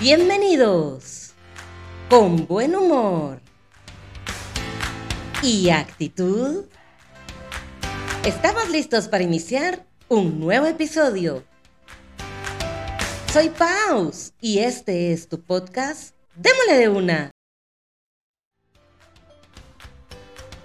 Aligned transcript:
Bienvenidos 0.00 1.34
con 2.08 2.46
buen 2.46 2.74
humor 2.74 3.40
y 5.42 5.70
actitud. 5.70 6.64
Estamos 8.24 8.68
listos 8.70 9.06
para 9.06 9.22
iniciar 9.22 9.86
un 10.08 10.40
nuevo 10.40 10.66
episodio. 10.66 11.44
Soy 13.32 13.50
Paus 13.50 14.32
y 14.40 14.58
este 14.58 15.12
es 15.12 15.28
tu 15.28 15.40
podcast 15.40 16.16
Démosle 16.34 16.74
de 16.74 16.88
una. 16.88 17.30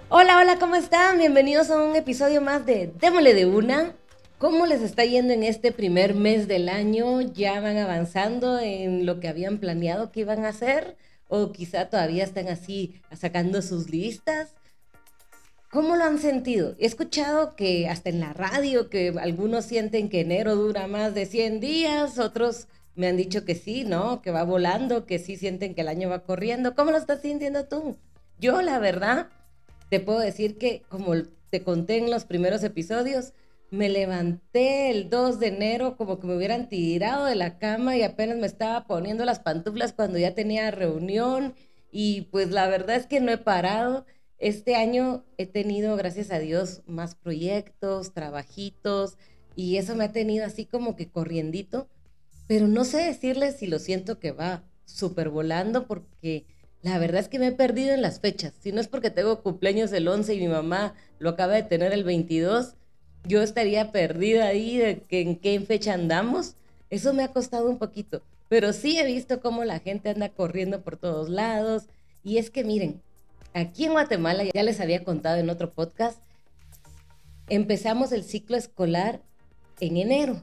Hola, 0.08 0.38
hola, 0.38 0.58
¿cómo 0.58 0.74
están? 0.74 1.18
Bienvenidos 1.18 1.70
a 1.70 1.80
un 1.80 1.94
episodio 1.94 2.40
más 2.40 2.66
de 2.66 2.92
Démosle 2.98 3.34
de 3.34 3.46
una. 3.46 3.94
¿Cómo 4.38 4.66
les 4.66 4.82
está 4.82 5.04
yendo 5.04 5.32
en 5.32 5.42
este 5.42 5.72
primer 5.72 6.14
mes 6.14 6.46
del 6.46 6.68
año? 6.68 7.20
¿Ya 7.22 7.60
van 7.60 7.76
avanzando 7.76 8.60
en 8.60 9.04
lo 9.04 9.18
que 9.18 9.26
habían 9.26 9.58
planeado 9.58 10.12
que 10.12 10.20
iban 10.20 10.44
a 10.44 10.50
hacer? 10.50 10.96
¿O 11.26 11.50
quizá 11.50 11.90
todavía 11.90 12.22
están 12.22 12.46
así 12.46 13.02
sacando 13.12 13.62
sus 13.62 13.90
listas? 13.90 14.54
¿Cómo 15.72 15.96
lo 15.96 16.04
han 16.04 16.20
sentido? 16.20 16.76
He 16.78 16.86
escuchado 16.86 17.56
que 17.56 17.88
hasta 17.88 18.10
en 18.10 18.20
la 18.20 18.32
radio, 18.32 18.88
que 18.88 19.12
algunos 19.20 19.64
sienten 19.64 20.08
que 20.08 20.20
enero 20.20 20.54
dura 20.54 20.86
más 20.86 21.14
de 21.14 21.26
100 21.26 21.58
días, 21.58 22.20
otros 22.20 22.68
me 22.94 23.08
han 23.08 23.16
dicho 23.16 23.44
que 23.44 23.56
sí, 23.56 23.82
¿no? 23.82 24.22
Que 24.22 24.30
va 24.30 24.44
volando, 24.44 25.04
que 25.04 25.18
sí 25.18 25.36
sienten 25.36 25.74
que 25.74 25.80
el 25.80 25.88
año 25.88 26.08
va 26.08 26.22
corriendo. 26.22 26.76
¿Cómo 26.76 26.92
lo 26.92 26.98
estás 26.98 27.22
sintiendo 27.22 27.66
tú? 27.66 27.98
Yo, 28.38 28.62
la 28.62 28.78
verdad, 28.78 29.30
te 29.90 29.98
puedo 29.98 30.20
decir 30.20 30.58
que, 30.58 30.84
como 30.88 31.14
te 31.50 31.64
conté 31.64 31.98
en 31.98 32.08
los 32.08 32.24
primeros 32.24 32.62
episodios, 32.62 33.32
me 33.70 33.88
levanté 33.88 34.90
el 34.90 35.10
2 35.10 35.40
de 35.40 35.48
enero 35.48 35.96
como 35.96 36.18
que 36.18 36.26
me 36.26 36.36
hubieran 36.36 36.68
tirado 36.68 37.26
de 37.26 37.34
la 37.34 37.58
cama 37.58 37.96
y 37.96 38.02
apenas 38.02 38.38
me 38.38 38.46
estaba 38.46 38.84
poniendo 38.86 39.24
las 39.24 39.40
pantuflas 39.40 39.92
cuando 39.92 40.18
ya 40.18 40.34
tenía 40.34 40.70
reunión 40.70 41.54
y 41.90 42.22
pues 42.30 42.50
la 42.50 42.68
verdad 42.68 42.96
es 42.96 43.06
que 43.06 43.20
no 43.20 43.32
he 43.32 43.38
parado. 43.38 44.06
Este 44.38 44.76
año 44.76 45.24
he 45.36 45.46
tenido, 45.46 45.96
gracias 45.96 46.30
a 46.30 46.38
Dios, 46.38 46.82
más 46.86 47.14
proyectos, 47.14 48.14
trabajitos 48.14 49.16
y 49.56 49.76
eso 49.76 49.96
me 49.96 50.04
ha 50.04 50.12
tenido 50.12 50.46
así 50.46 50.64
como 50.64 50.96
que 50.96 51.10
corriendito, 51.10 51.88
pero 52.46 52.68
no 52.68 52.84
sé 52.84 52.98
decirles 52.98 53.56
si 53.56 53.66
lo 53.66 53.78
siento 53.78 54.18
que 54.18 54.32
va 54.32 54.64
súper 54.84 55.28
volando 55.28 55.86
porque 55.86 56.46
la 56.82 56.98
verdad 56.98 57.20
es 57.20 57.28
que 57.28 57.38
me 57.38 57.48
he 57.48 57.52
perdido 57.52 57.92
en 57.92 58.02
las 58.02 58.20
fechas. 58.20 58.54
Si 58.60 58.72
no 58.72 58.80
es 58.80 58.88
porque 58.88 59.10
tengo 59.10 59.42
cumpleaños 59.42 59.92
el 59.92 60.06
11 60.08 60.34
y 60.34 60.40
mi 60.40 60.48
mamá 60.48 60.94
lo 61.18 61.30
acaba 61.30 61.54
de 61.54 61.64
tener 61.64 61.92
el 61.92 62.04
22, 62.04 62.76
yo 63.28 63.42
estaría 63.42 63.92
perdida 63.92 64.46
ahí 64.46 64.78
de 64.78 65.02
que 65.02 65.20
en 65.20 65.36
qué 65.36 65.60
fecha 65.60 65.94
andamos. 65.94 66.54
Eso 66.90 67.12
me 67.12 67.22
ha 67.22 67.28
costado 67.28 67.68
un 67.68 67.78
poquito, 67.78 68.22
pero 68.48 68.72
sí 68.72 68.98
he 68.98 69.04
visto 69.04 69.40
cómo 69.40 69.64
la 69.64 69.78
gente 69.78 70.08
anda 70.08 70.30
corriendo 70.30 70.80
por 70.80 70.96
todos 70.96 71.28
lados. 71.28 71.84
Y 72.24 72.38
es 72.38 72.50
que 72.50 72.64
miren, 72.64 73.02
aquí 73.52 73.84
en 73.84 73.92
Guatemala, 73.92 74.44
ya 74.52 74.62
les 74.62 74.80
había 74.80 75.04
contado 75.04 75.36
en 75.36 75.50
otro 75.50 75.70
podcast, 75.70 76.18
empezamos 77.48 78.12
el 78.12 78.24
ciclo 78.24 78.56
escolar 78.56 79.20
en 79.80 79.98
enero. 79.98 80.42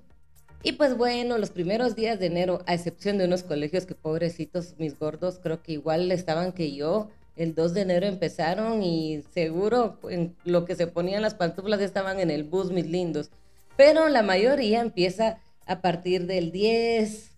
Y 0.62 0.74
pues 0.74 0.96
bueno, 0.96 1.38
los 1.38 1.50
primeros 1.50 1.96
días 1.96 2.20
de 2.20 2.28
enero, 2.28 2.64
a 2.66 2.74
excepción 2.74 3.18
de 3.18 3.26
unos 3.26 3.44
colegios 3.44 3.86
que 3.86 3.96
pobrecitos, 3.96 4.76
mis 4.78 4.98
gordos, 4.98 5.40
creo 5.42 5.62
que 5.62 5.74
igual 5.74 6.12
estaban 6.12 6.52
que 6.54 6.76
yo, 6.76 7.10
el 7.36 7.54
2 7.54 7.74
de 7.74 7.82
enero 7.82 8.06
empezaron 8.06 8.82
y 8.82 9.22
seguro 9.34 10.00
en 10.10 10.36
lo 10.46 10.66
que 10.66 10.76
se 10.76 10.88
ponían 10.88 11.22
las 11.22 11.36
pantuflas 11.36 11.82
estaban 11.82 12.20
en 12.20 12.32
el 12.32 12.44
bus, 12.44 12.72
mis 12.72 12.88
lindos. 12.88 13.30
Pero 13.78 14.08
la 14.10 14.24
mayoría 14.24 14.82
empieza 14.82 15.40
a 15.66 15.82
partir 15.82 16.28
del 16.28 16.52
10, 16.52 17.32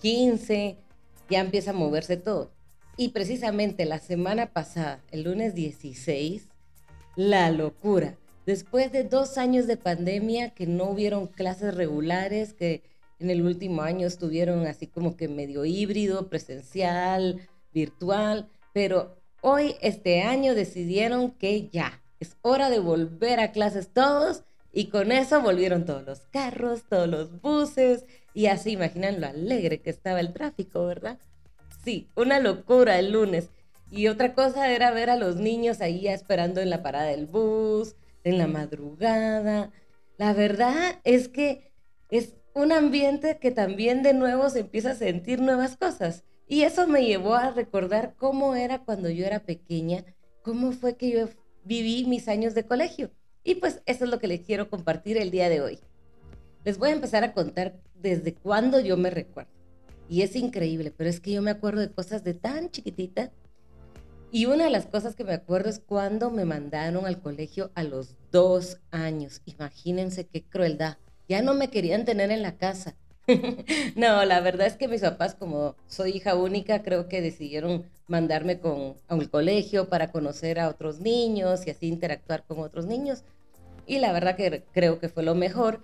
15, 0.00 0.76
ya 1.28 1.40
empieza 1.40 1.70
a 1.70 1.74
moverse 1.74 2.16
todo. 2.16 2.52
Y 2.96 3.08
precisamente 3.08 3.86
la 3.86 3.98
semana 3.98 4.52
pasada, 4.52 5.02
el 5.10 5.24
lunes 5.24 5.54
16, 5.54 6.48
la 7.16 7.50
locura. 7.50 8.16
Después 8.46 8.92
de 8.92 9.04
dos 9.04 9.38
años 9.38 9.66
de 9.66 9.76
pandemia 9.76 10.50
que 10.50 10.66
no 10.66 10.84
hubieron 10.90 11.26
clases 11.26 11.74
regulares, 11.74 12.52
que 12.52 12.82
en 13.18 13.30
el 13.30 13.42
último 13.42 13.82
año 13.82 14.06
estuvieron 14.06 14.66
así 14.66 14.86
como 14.86 15.16
que 15.16 15.28
medio 15.28 15.64
híbrido, 15.64 16.28
presencial, 16.28 17.48
virtual, 17.72 18.48
pero 18.72 19.16
Hoy, 19.46 19.76
este 19.82 20.22
año, 20.22 20.54
decidieron 20.54 21.32
que 21.32 21.68
ya, 21.68 22.02
es 22.18 22.38
hora 22.40 22.70
de 22.70 22.78
volver 22.78 23.40
a 23.40 23.52
clases 23.52 23.92
todos 23.92 24.42
y 24.72 24.86
con 24.86 25.12
eso 25.12 25.42
volvieron 25.42 25.84
todos 25.84 26.02
los 26.02 26.20
carros, 26.28 26.84
todos 26.88 27.06
los 27.08 27.42
buses 27.42 28.06
y 28.32 28.46
así 28.46 28.70
imaginan 28.70 29.20
lo 29.20 29.26
alegre 29.26 29.82
que 29.82 29.90
estaba 29.90 30.20
el 30.20 30.32
tráfico, 30.32 30.86
¿verdad? 30.86 31.18
Sí, 31.84 32.08
una 32.16 32.40
locura 32.40 32.98
el 32.98 33.12
lunes. 33.12 33.50
Y 33.90 34.08
otra 34.08 34.32
cosa 34.32 34.72
era 34.72 34.92
ver 34.92 35.10
a 35.10 35.16
los 35.16 35.36
niños 35.36 35.82
ahí 35.82 36.08
esperando 36.08 36.62
en 36.62 36.70
la 36.70 36.82
parada 36.82 37.08
del 37.08 37.26
bus, 37.26 37.96
en 38.24 38.38
la 38.38 38.46
madrugada. 38.46 39.72
La 40.16 40.32
verdad 40.32 41.02
es 41.04 41.28
que 41.28 41.70
es 42.08 42.32
un 42.54 42.72
ambiente 42.72 43.36
que 43.38 43.50
también 43.50 44.02
de 44.02 44.14
nuevo 44.14 44.48
se 44.48 44.60
empieza 44.60 44.92
a 44.92 44.94
sentir 44.94 45.42
nuevas 45.42 45.76
cosas. 45.76 46.24
Y 46.46 46.62
eso 46.62 46.86
me 46.86 47.04
llevó 47.04 47.34
a 47.34 47.50
recordar 47.50 48.14
cómo 48.16 48.54
era 48.54 48.84
cuando 48.84 49.08
yo 49.08 49.24
era 49.24 49.40
pequeña, 49.40 50.04
cómo 50.42 50.72
fue 50.72 50.96
que 50.96 51.10
yo 51.10 51.28
viví 51.64 52.04
mis 52.04 52.28
años 52.28 52.54
de 52.54 52.64
colegio. 52.64 53.10
Y 53.42 53.56
pues 53.56 53.82
eso 53.86 54.04
es 54.04 54.10
lo 54.10 54.18
que 54.18 54.28
les 54.28 54.40
quiero 54.40 54.68
compartir 54.68 55.16
el 55.16 55.30
día 55.30 55.48
de 55.48 55.60
hoy. 55.60 55.78
Les 56.64 56.78
voy 56.78 56.90
a 56.90 56.94
empezar 56.94 57.24
a 57.24 57.32
contar 57.32 57.80
desde 57.94 58.34
cuándo 58.34 58.80
yo 58.80 58.96
me 58.96 59.10
recuerdo. 59.10 59.50
Y 60.08 60.22
es 60.22 60.36
increíble, 60.36 60.92
pero 60.94 61.08
es 61.08 61.20
que 61.20 61.32
yo 61.32 61.42
me 61.42 61.50
acuerdo 61.50 61.80
de 61.80 61.90
cosas 61.90 62.24
de 62.24 62.34
tan 62.34 62.70
chiquitita. 62.70 63.32
Y 64.30 64.46
una 64.46 64.64
de 64.64 64.70
las 64.70 64.86
cosas 64.86 65.14
que 65.14 65.24
me 65.24 65.32
acuerdo 65.32 65.70
es 65.70 65.78
cuando 65.78 66.30
me 66.30 66.44
mandaron 66.44 67.06
al 67.06 67.20
colegio 67.20 67.70
a 67.74 67.84
los 67.84 68.16
dos 68.30 68.80
años. 68.90 69.40
Imagínense 69.46 70.26
qué 70.26 70.42
crueldad. 70.42 70.98
Ya 71.28 71.40
no 71.40 71.54
me 71.54 71.68
querían 71.68 72.04
tener 72.04 72.30
en 72.30 72.42
la 72.42 72.58
casa. 72.58 72.96
no, 73.96 74.24
la 74.24 74.40
verdad 74.40 74.66
es 74.66 74.76
que 74.76 74.88
mis 74.88 75.00
papás, 75.00 75.34
como 75.34 75.76
soy 75.86 76.12
hija 76.12 76.34
única, 76.34 76.82
creo 76.82 77.08
que 77.08 77.22
decidieron 77.22 77.84
mandarme 78.06 78.58
con, 78.58 78.96
a 79.08 79.14
un 79.14 79.26
colegio 79.26 79.88
para 79.88 80.10
conocer 80.10 80.60
a 80.60 80.68
otros 80.68 81.00
niños 81.00 81.66
y 81.66 81.70
así 81.70 81.86
interactuar 81.86 82.44
con 82.44 82.58
otros 82.60 82.86
niños. 82.86 83.24
Y 83.86 83.98
la 83.98 84.12
verdad 84.12 84.36
que 84.36 84.64
creo 84.72 84.98
que 84.98 85.08
fue 85.08 85.22
lo 85.22 85.34
mejor. 85.34 85.80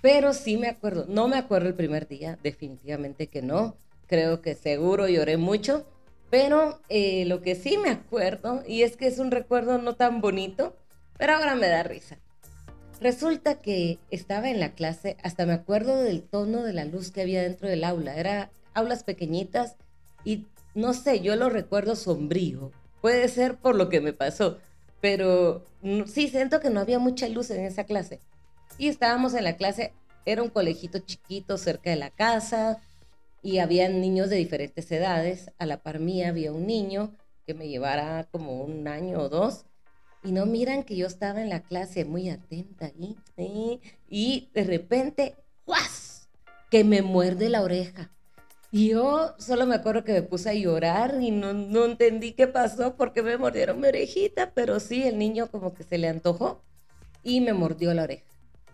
Pero 0.00 0.32
sí 0.32 0.56
me 0.56 0.68
acuerdo, 0.68 1.06
no 1.08 1.26
me 1.28 1.36
acuerdo 1.36 1.68
el 1.68 1.74
primer 1.74 2.06
día, 2.06 2.38
definitivamente 2.42 3.26
que 3.26 3.42
no. 3.42 3.76
Creo 4.06 4.40
que 4.42 4.54
seguro 4.54 5.08
lloré 5.08 5.36
mucho. 5.36 5.84
Pero 6.30 6.80
eh, 6.88 7.24
lo 7.24 7.40
que 7.40 7.54
sí 7.54 7.78
me 7.78 7.90
acuerdo, 7.90 8.62
y 8.66 8.82
es 8.82 8.96
que 8.96 9.06
es 9.06 9.18
un 9.18 9.30
recuerdo 9.30 9.78
no 9.78 9.96
tan 9.96 10.20
bonito, 10.20 10.76
pero 11.16 11.34
ahora 11.34 11.54
me 11.54 11.68
da 11.68 11.82
risa. 11.82 12.18
Resulta 13.00 13.60
que 13.60 14.00
estaba 14.10 14.50
en 14.50 14.58
la 14.58 14.72
clase, 14.72 15.16
hasta 15.22 15.46
me 15.46 15.52
acuerdo 15.52 16.02
del 16.02 16.22
tono 16.22 16.64
de 16.64 16.72
la 16.72 16.84
luz 16.84 17.12
que 17.12 17.22
había 17.22 17.42
dentro 17.42 17.68
del 17.68 17.84
aula. 17.84 18.16
Era 18.16 18.50
aulas 18.74 19.04
pequeñitas 19.04 19.76
y 20.24 20.46
no 20.74 20.94
sé, 20.94 21.20
yo 21.20 21.36
lo 21.36 21.48
recuerdo 21.48 21.94
sombrío. 21.94 22.72
Puede 23.00 23.28
ser 23.28 23.56
por 23.56 23.76
lo 23.76 23.88
que 23.88 24.00
me 24.00 24.12
pasó, 24.12 24.58
pero 25.00 25.64
sí 26.06 26.28
siento 26.28 26.58
que 26.58 26.70
no 26.70 26.80
había 26.80 26.98
mucha 26.98 27.28
luz 27.28 27.50
en 27.50 27.64
esa 27.64 27.84
clase. 27.84 28.20
Y 28.78 28.88
estábamos 28.88 29.34
en 29.34 29.44
la 29.44 29.56
clase, 29.56 29.92
era 30.26 30.42
un 30.42 30.50
colegito 30.50 30.98
chiquito 30.98 31.56
cerca 31.56 31.90
de 31.90 31.96
la 31.96 32.10
casa 32.10 32.82
y 33.42 33.58
había 33.58 33.88
niños 33.88 34.28
de 34.28 34.36
diferentes 34.36 34.90
edades. 34.90 35.52
A 35.58 35.66
la 35.66 35.82
par 35.82 36.00
mía 36.00 36.30
había 36.30 36.52
un 36.52 36.66
niño 36.66 37.14
que 37.46 37.54
me 37.54 37.68
llevara 37.68 38.28
como 38.32 38.60
un 38.62 38.88
año 38.88 39.20
o 39.20 39.28
dos 39.28 39.67
y 40.22 40.32
no 40.32 40.46
miran 40.46 40.82
que 40.82 40.96
yo 40.96 41.06
estaba 41.06 41.40
en 41.42 41.48
la 41.48 41.62
clase 41.62 42.04
muy 42.04 42.28
atenta 42.28 42.92
ahí, 43.36 43.80
y 44.08 44.50
de 44.54 44.64
repente, 44.64 45.36
¡guas! 45.66 46.28
que 46.70 46.84
me 46.84 47.02
muerde 47.02 47.48
la 47.48 47.62
oreja. 47.62 48.12
Y 48.70 48.90
yo 48.90 49.34
solo 49.38 49.64
me 49.66 49.76
acuerdo 49.76 50.04
que 50.04 50.12
me 50.12 50.22
puse 50.22 50.50
a 50.50 50.54
llorar 50.54 51.16
y 51.20 51.30
no, 51.30 51.54
no 51.54 51.86
entendí 51.86 52.32
qué 52.32 52.46
pasó 52.46 52.96
porque 52.96 53.22
me 53.22 53.38
mordieron 53.38 53.80
mi 53.80 53.88
orejita, 53.88 54.52
pero 54.52 54.78
sí, 54.78 55.04
el 55.04 55.18
niño 55.18 55.50
como 55.50 55.72
que 55.72 55.84
se 55.84 55.96
le 55.96 56.08
antojó 56.08 56.62
y 57.22 57.40
me 57.40 57.54
mordió 57.54 57.94
la 57.94 58.02
oreja. 58.02 58.24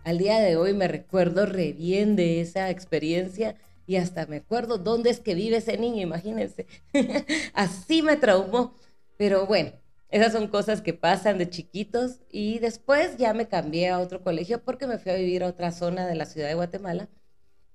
Al 0.03 0.17
día 0.17 0.39
de 0.39 0.57
hoy 0.57 0.73
me 0.73 0.87
recuerdo 0.87 1.45
re 1.45 1.71
bien 1.71 2.17
de 2.17 2.41
esa 2.41 2.69
experiencia 2.69 3.55
y 3.87 3.95
hasta 3.95 4.25
me 4.25 4.37
acuerdo 4.37 4.77
dónde 4.77 5.09
es 5.11 5.19
que 5.19 5.33
vive 5.33 5.57
ese 5.57 5.77
niño, 5.77 6.01
imagínense. 6.01 6.67
Así 7.53 8.01
me 8.01 8.17
traumó. 8.17 8.75
Pero 9.17 9.45
bueno, 9.45 9.71
esas 10.15 10.31
son 10.31 10.47
cosas 10.47 10.79
que 10.79 10.93
pasan 10.93 11.37
de 11.37 11.49
chiquitos 11.49 12.21
y 12.29 12.59
después 12.59 13.17
ya 13.17 13.33
me 13.33 13.49
cambié 13.49 13.89
a 13.89 13.99
otro 13.99 14.23
colegio 14.23 14.63
porque 14.63 14.87
me 14.87 14.97
fui 14.97 15.11
a 15.11 15.15
vivir 15.15 15.43
a 15.43 15.47
otra 15.47 15.73
zona 15.73 16.07
de 16.07 16.15
la 16.15 16.25
ciudad 16.25 16.47
de 16.47 16.53
Guatemala 16.53 17.09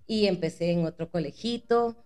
y 0.07 0.27
empecé 0.27 0.71
en 0.71 0.87
otro 0.87 1.11
colegito. 1.11 2.03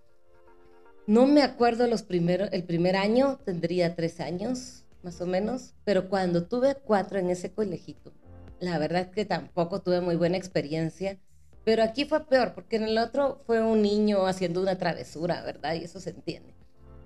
No 1.07 1.29
me 1.29 1.43
acuerdo 1.43 1.87
los 1.87 2.03
primeros, 2.03 2.49
el 2.51 2.65
primer 2.65 2.97
año 2.97 3.39
tendría 3.45 3.95
tres 3.95 4.19
años 4.19 4.85
más 5.05 5.21
o 5.21 5.27
menos, 5.27 5.75
pero 5.85 6.09
cuando 6.09 6.49
tuve 6.49 6.75
cuatro 6.75 7.21
en 7.21 7.31
ese 7.31 7.53
colegito, 7.53 8.13
la 8.59 8.81
verdad 8.81 9.13
que 9.13 9.25
tampoco 9.25 9.83
tuve 9.83 10.01
muy 10.01 10.17
buena 10.17 10.37
experiencia 10.37 11.17
Pero 11.65 11.85
aquí 11.85 12.07
fue 12.07 12.27
peor, 12.27 12.55
porque 12.55 12.75
en 12.75 12.85
el 12.85 12.99
otro 12.99 13.41
fue 13.47 13.63
un 13.63 13.83
niño 13.83 14.27
haciendo 14.27 14.61
una 14.61 14.79
travesura, 14.79 15.43
¿verdad? 15.43 15.75
Y 15.75 15.85
eso 15.85 16.01
se 16.01 16.11
entiende. 16.11 16.54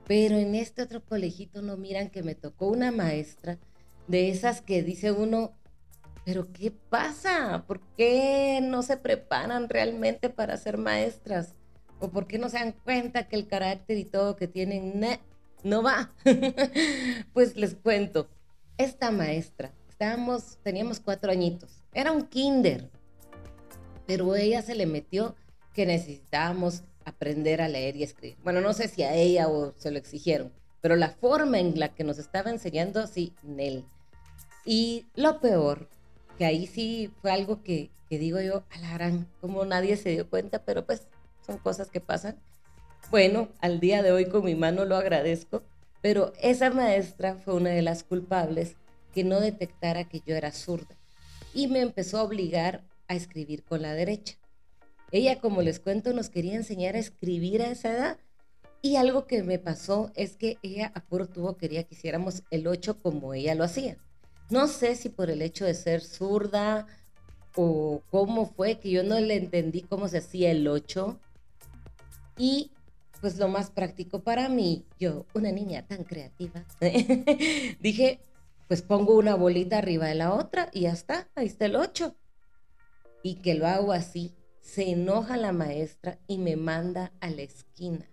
Pero 0.08 0.36
en 0.36 0.54
este 0.54 0.82
otro 0.82 1.04
colegito 1.04 1.62
no 1.62 1.76
miran 1.76 2.08
que 2.08 2.22
me 2.22 2.34
tocó 2.34 2.66
una 2.66 2.90
maestra 2.90 3.58
de 4.08 4.30
esas 4.30 4.62
que 4.62 4.82
dice 4.82 5.12
uno, 5.12 5.52
pero 6.24 6.50
¿qué 6.52 6.70
pasa? 6.70 7.64
¿Por 7.66 7.80
qué 7.96 8.60
no 8.62 8.82
se 8.82 8.96
preparan 8.96 9.68
realmente 9.68 10.30
para 10.30 10.56
ser 10.56 10.78
maestras? 10.78 11.54
¿O 12.00 12.10
por 12.10 12.26
qué 12.26 12.38
no 12.38 12.48
se 12.48 12.58
dan 12.58 12.72
cuenta 12.72 13.28
que 13.28 13.36
el 13.36 13.46
carácter 13.46 13.98
y 13.98 14.04
todo 14.04 14.36
que 14.36 14.48
tienen 14.48 15.00
no 15.62 15.82
va? 15.82 16.12
pues 17.34 17.54
les 17.56 17.74
cuento, 17.74 18.28
esta 18.78 19.10
maestra, 19.10 19.72
estábamos, 19.88 20.58
teníamos 20.62 21.00
cuatro 21.00 21.30
añitos, 21.30 21.82
era 21.92 22.12
un 22.12 22.22
kinder, 22.22 22.90
pero 24.06 24.36
ella 24.36 24.62
se 24.62 24.74
le 24.74 24.86
metió 24.86 25.36
que 25.74 25.84
necesitábamos 25.84 26.82
aprender 27.08 27.60
a 27.60 27.68
leer 27.68 27.96
y 27.96 28.02
escribir. 28.02 28.36
Bueno, 28.42 28.60
no 28.60 28.72
sé 28.72 28.88
si 28.88 29.02
a 29.02 29.14
ella 29.14 29.48
o 29.48 29.74
se 29.76 29.90
lo 29.90 29.98
exigieron, 29.98 30.52
pero 30.80 30.96
la 30.96 31.10
forma 31.10 31.58
en 31.58 31.78
la 31.78 31.94
que 31.94 32.04
nos 32.04 32.18
estaba 32.18 32.50
enseñando, 32.50 33.06
sí, 33.06 33.32
Nel. 33.42 33.84
Y 34.64 35.06
lo 35.14 35.40
peor, 35.40 35.88
que 36.36 36.44
ahí 36.44 36.66
sí 36.66 37.10
fue 37.20 37.32
algo 37.32 37.62
que, 37.62 37.90
digo 38.10 38.40
yo, 38.40 38.64
alarán, 38.70 39.26
como 39.40 39.64
nadie 39.64 39.96
se 39.96 40.10
dio 40.10 40.28
cuenta, 40.28 40.64
pero 40.64 40.86
pues 40.86 41.08
son 41.44 41.58
cosas 41.58 41.90
que 41.90 42.00
pasan. 42.00 42.38
Bueno, 43.10 43.48
al 43.60 43.80
día 43.80 44.02
de 44.02 44.12
hoy 44.12 44.26
con 44.26 44.44
mi 44.44 44.54
mano 44.54 44.84
lo 44.84 44.96
agradezco, 44.96 45.62
pero 46.02 46.32
esa 46.40 46.70
maestra 46.70 47.36
fue 47.36 47.54
una 47.54 47.70
de 47.70 47.82
las 47.82 48.04
culpables 48.04 48.76
que 49.14 49.24
no 49.24 49.40
detectara 49.40 50.04
que 50.04 50.20
yo 50.24 50.36
era 50.36 50.52
zurda 50.52 50.96
y 51.54 51.66
me 51.66 51.80
empezó 51.80 52.18
a 52.18 52.22
obligar 52.22 52.84
a 53.08 53.14
escribir 53.14 53.64
con 53.64 53.82
la 53.82 53.94
derecha. 53.94 54.36
Ella, 55.10 55.40
como 55.40 55.62
les 55.62 55.80
cuento, 55.80 56.12
nos 56.12 56.28
quería 56.28 56.54
enseñar 56.54 56.94
a 56.94 56.98
escribir 56.98 57.62
a 57.62 57.70
esa 57.70 57.90
edad 57.90 58.18
y 58.82 58.96
algo 58.96 59.26
que 59.26 59.42
me 59.42 59.58
pasó 59.58 60.12
es 60.14 60.36
que 60.36 60.58
ella 60.62 60.92
a 60.94 61.00
puro 61.00 61.28
tubo 61.28 61.56
quería 61.56 61.84
que 61.84 61.94
hiciéramos 61.94 62.42
el 62.50 62.66
8 62.66 63.00
como 63.00 63.34
ella 63.34 63.54
lo 63.54 63.64
hacía. 63.64 63.96
No 64.50 64.66
sé 64.68 64.94
si 64.96 65.08
por 65.08 65.30
el 65.30 65.42
hecho 65.42 65.64
de 65.64 65.74
ser 65.74 66.00
zurda 66.00 66.86
o 67.54 68.02
cómo 68.10 68.46
fue 68.46 68.78
que 68.78 68.90
yo 68.90 69.02
no 69.02 69.18
le 69.18 69.36
entendí 69.36 69.82
cómo 69.82 70.08
se 70.08 70.18
hacía 70.18 70.50
el 70.50 70.68
8 70.68 71.18
y 72.36 72.70
pues 73.20 73.36
lo 73.38 73.48
más 73.48 73.70
práctico 73.70 74.20
para 74.20 74.48
mí, 74.48 74.84
yo, 75.00 75.26
una 75.34 75.50
niña 75.50 75.84
tan 75.86 76.04
creativa, 76.04 76.64
dije, 77.80 78.20
pues 78.68 78.82
pongo 78.82 79.16
una 79.16 79.34
bolita 79.34 79.78
arriba 79.78 80.06
de 80.06 80.14
la 80.14 80.32
otra 80.32 80.70
y 80.72 80.82
ya 80.82 80.92
está, 80.92 81.28
ahí 81.34 81.46
está 81.46 81.66
el 81.66 81.74
8. 81.74 82.14
Y 83.24 83.36
que 83.36 83.54
lo 83.54 83.66
hago 83.66 83.92
así, 83.92 84.34
se 84.68 84.90
enoja 84.90 85.38
la 85.38 85.52
maestra 85.52 86.18
y 86.26 86.36
me 86.36 86.54
manda 86.54 87.10
a 87.20 87.30
la 87.30 87.40
esquina. 87.40 88.04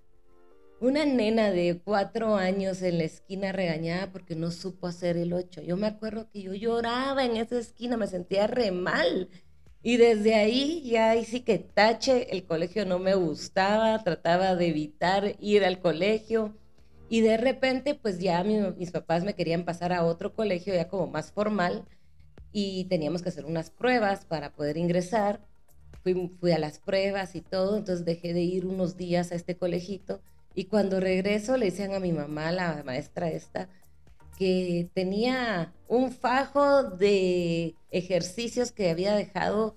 Una 0.80 1.06
nena 1.06 1.52
de 1.52 1.82
cuatro 1.84 2.38
años 2.38 2.82
en 2.82 2.98
la 2.98 3.04
esquina 3.04 3.52
regañada 3.52 4.14
porque 4.14 4.36
no 4.36 4.52
supo 4.52 4.88
hacer 4.88 5.18
el 5.18 5.34
8. 5.34 5.64
Yo 5.64 5.76
me 5.76 5.88
acuerdo 5.88 6.30
que 6.32 6.44
yo 6.44 6.54
lloraba 6.54 7.26
en 7.26 7.36
esa 7.36 7.60
esquina, 7.60 7.98
me 7.98 8.08
sentía 8.08 8.48
re 8.48 8.72
mal. 8.72 9.30
Y 9.84 9.98
desde 9.98 10.36
ahí 10.36 10.82
ya 10.90 11.10
ahí 11.10 11.26
sí 11.26 11.42
que 11.42 11.60
tache, 11.60 12.32
el 12.32 12.46
colegio 12.46 12.86
no 12.86 13.00
me 13.00 13.16
gustaba, 13.16 14.02
trataba 14.02 14.56
de 14.56 14.68
evitar 14.68 15.36
ir 15.42 15.66
al 15.66 15.82
colegio. 15.82 16.56
Y 17.10 17.20
de 17.20 17.36
repente, 17.36 17.96
pues 17.96 18.20
ya 18.20 18.42
mis 18.46 18.92
papás 18.92 19.26
me 19.26 19.36
querían 19.36 19.66
pasar 19.66 19.92
a 19.92 20.06
otro 20.06 20.34
colegio 20.34 20.74
ya 20.74 20.88
como 20.88 21.08
más 21.08 21.34
formal 21.34 21.84
y 22.54 22.86
teníamos 22.86 23.22
que 23.22 23.30
hacer 23.30 23.44
unas 23.44 23.72
pruebas 23.72 24.24
para 24.24 24.54
poder 24.54 24.78
ingresar. 24.78 25.42
Fui, 26.06 26.52
a 26.52 26.60
las 26.60 26.78
pruebas 26.78 27.36
y 27.36 27.42
todo, 27.42 27.78
entonces 27.78 28.06
dejé 28.06 28.34
de 28.36 28.42
ir 28.42 28.68
unos 28.68 28.96
días 28.96 29.32
a 29.32 29.36
este 29.36 29.58
colegito 29.58 30.22
y 30.54 30.66
cuando 30.66 31.00
regreso 31.00 31.58
le 31.58 31.66
decían 31.66 31.96
a 31.96 32.00
mi 32.00 32.12
mamá, 32.12 32.52
la 32.52 32.84
maestra 32.86 33.32
esta, 33.32 33.70
que 34.38 34.88
tenía 34.94 35.74
un 35.88 36.12
fajo 36.12 36.84
de 36.84 37.74
ejercicios 37.90 38.72
que 38.72 38.92
había 38.92 39.16
dejado 39.16 39.76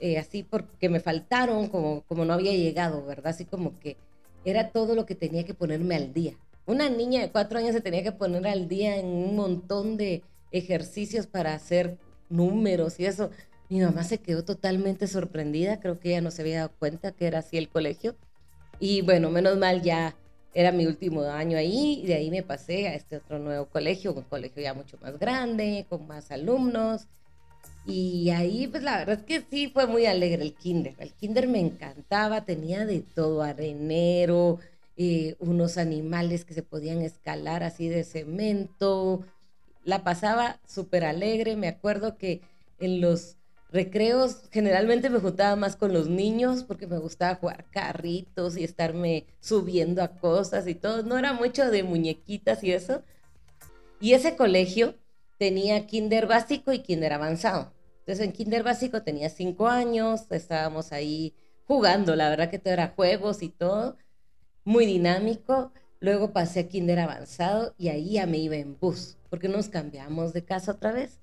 eh, 0.00 0.18
así 0.18 0.42
porque 0.42 0.90
me 0.90 1.00
faltaron, 1.00 1.68
como, 1.68 2.02
como 2.02 2.26
no 2.26 2.34
había 2.34 2.52
llegado, 2.52 3.06
¿verdad? 3.06 3.28
Así 3.28 3.46
como 3.46 3.78
que 3.78 3.96
era 4.44 4.72
todo 4.72 4.94
lo 4.94 5.06
que 5.06 5.14
tenía 5.14 5.44
que 5.44 5.54
ponerme 5.54 5.96
al 5.96 6.12
día. 6.12 6.34
Una 6.66 6.90
niña 6.90 7.22
de 7.22 7.30
cuatro 7.30 7.58
años 7.58 7.72
se 7.72 7.80
tenía 7.80 8.02
que 8.02 8.12
poner 8.12 8.46
al 8.46 8.68
día 8.68 8.98
en 8.98 9.06
un 9.06 9.34
montón 9.34 9.96
de 9.96 10.24
ejercicios 10.52 11.26
para 11.26 11.54
hacer 11.54 11.96
números 12.28 13.00
y 13.00 13.06
eso. 13.06 13.30
Mi 13.70 13.78
mamá 13.80 14.02
se 14.02 14.18
quedó 14.18 14.44
totalmente 14.44 15.06
sorprendida, 15.06 15.78
creo 15.78 16.00
que 16.00 16.10
ella 16.10 16.20
no 16.20 16.32
se 16.32 16.42
había 16.42 16.56
dado 16.56 16.72
cuenta 16.76 17.12
que 17.12 17.28
era 17.28 17.38
así 17.38 17.56
el 17.56 17.68
colegio. 17.68 18.16
Y 18.80 19.02
bueno, 19.02 19.30
menos 19.30 19.56
mal 19.58 19.80
ya 19.80 20.16
era 20.54 20.72
mi 20.72 20.86
último 20.86 21.22
año 21.22 21.56
ahí 21.56 22.00
y 22.02 22.06
de 22.08 22.14
ahí 22.14 22.30
me 22.32 22.42
pasé 22.42 22.88
a 22.88 22.94
este 22.96 23.18
otro 23.18 23.38
nuevo 23.38 23.66
colegio, 23.66 24.12
un 24.12 24.24
colegio 24.24 24.60
ya 24.60 24.74
mucho 24.74 24.98
más 25.00 25.20
grande, 25.20 25.86
con 25.88 26.08
más 26.08 26.32
alumnos. 26.32 27.06
Y 27.86 28.30
ahí, 28.30 28.66
pues 28.66 28.82
la 28.82 28.98
verdad 28.98 29.20
es 29.20 29.24
que 29.24 29.46
sí 29.48 29.68
fue 29.68 29.86
muy 29.86 30.04
alegre 30.06 30.42
el 30.42 30.54
kinder. 30.54 30.96
El 30.98 31.12
kinder 31.12 31.46
me 31.46 31.60
encantaba, 31.60 32.44
tenía 32.44 32.84
de 32.84 33.00
todo, 33.14 33.42
arenero, 33.42 34.58
eh, 34.96 35.36
unos 35.38 35.78
animales 35.78 36.44
que 36.44 36.54
se 36.54 36.64
podían 36.64 37.02
escalar 37.02 37.62
así 37.62 37.88
de 37.88 38.02
cemento. 38.02 39.24
La 39.84 40.02
pasaba 40.02 40.58
súper 40.66 41.04
alegre. 41.04 41.54
Me 41.54 41.68
acuerdo 41.68 42.18
que 42.18 42.40
en 42.80 43.00
los 43.00 43.36
recreos 43.72 44.42
generalmente 44.50 45.10
me 45.10 45.20
juntaba 45.20 45.56
más 45.56 45.76
con 45.76 45.92
los 45.92 46.08
niños 46.08 46.64
porque 46.64 46.86
me 46.86 46.98
gustaba 46.98 47.36
jugar 47.36 47.66
carritos 47.70 48.56
y 48.56 48.64
estarme 48.64 49.26
subiendo 49.40 50.02
a 50.02 50.16
cosas 50.16 50.66
y 50.66 50.74
todo. 50.74 51.02
No 51.02 51.18
era 51.18 51.32
mucho 51.32 51.70
de 51.70 51.82
muñequitas 51.82 52.62
y 52.64 52.72
eso. 52.72 53.02
Y 54.00 54.14
ese 54.14 54.36
colegio 54.36 54.94
tenía 55.38 55.86
kinder 55.86 56.26
básico 56.26 56.72
y 56.72 56.80
kinder 56.80 57.12
avanzado. 57.12 57.72
Entonces 58.00 58.24
en 58.26 58.32
kinder 58.32 58.62
básico 58.62 59.02
tenía 59.02 59.28
cinco 59.28 59.68
años, 59.68 60.30
estábamos 60.30 60.92
ahí 60.92 61.34
jugando, 61.66 62.16
la 62.16 62.28
verdad 62.28 62.50
que 62.50 62.58
todo 62.58 62.72
era 62.72 62.94
juegos 62.96 63.42
y 63.42 63.50
todo, 63.50 63.96
muy 64.64 64.86
dinámico. 64.86 65.72
Luego 66.00 66.32
pasé 66.32 66.60
a 66.60 66.68
kinder 66.68 66.98
avanzado 66.98 67.74
y 67.78 67.88
ahí 67.88 68.12
ya 68.12 68.26
me 68.26 68.38
iba 68.38 68.56
en 68.56 68.78
bus, 68.78 69.18
porque 69.28 69.48
nos 69.48 69.68
cambiamos 69.68 70.32
de 70.32 70.44
casa 70.44 70.72
otra 70.72 70.92
vez. 70.92 71.20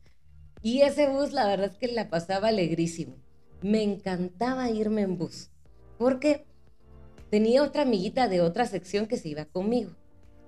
Y 0.62 0.81
ese 0.81 1.07
bus, 1.07 1.33
la 1.33 1.48
verdad 1.48 1.71
es 1.71 1.77
que 1.77 1.88
la 1.88 2.09
pasaba 2.09 2.50
alegrísimo. 2.50 3.15
Me 3.62 3.83
encantaba 3.83 4.69
irme 4.69 5.01
en 5.01 5.18
bus, 5.18 5.50
porque 5.98 6.45
tenía 7.30 7.63
otra 7.63 7.83
amiguita 7.83 8.27
de 8.27 8.42
otra 8.42 8.65
sección 8.65 9.07
que 9.07 9.18
se 9.18 9.29
iba 9.29 9.46
conmigo. 9.46 9.91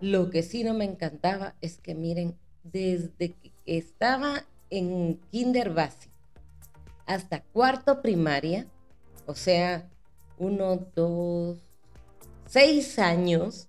Lo 0.02 0.30
que 0.30 0.44
sí 0.44 0.64
no 0.64 0.74
me 0.74 0.86
encantaba 0.86 1.56
es 1.62 1.80
que, 1.80 1.96
miren, 1.96 2.38
desde 2.64 3.34
que 3.34 3.52
estaba 3.66 4.46
en 4.70 5.20
kinder 5.32 5.74
básico 5.74 6.14
hasta 7.10 7.42
cuarto 7.42 8.04
primaria, 8.04 8.68
o 9.26 9.34
sea, 9.34 9.90
uno, 10.38 10.88
dos, 10.96 11.58
seis 12.46 13.00
años, 13.00 13.68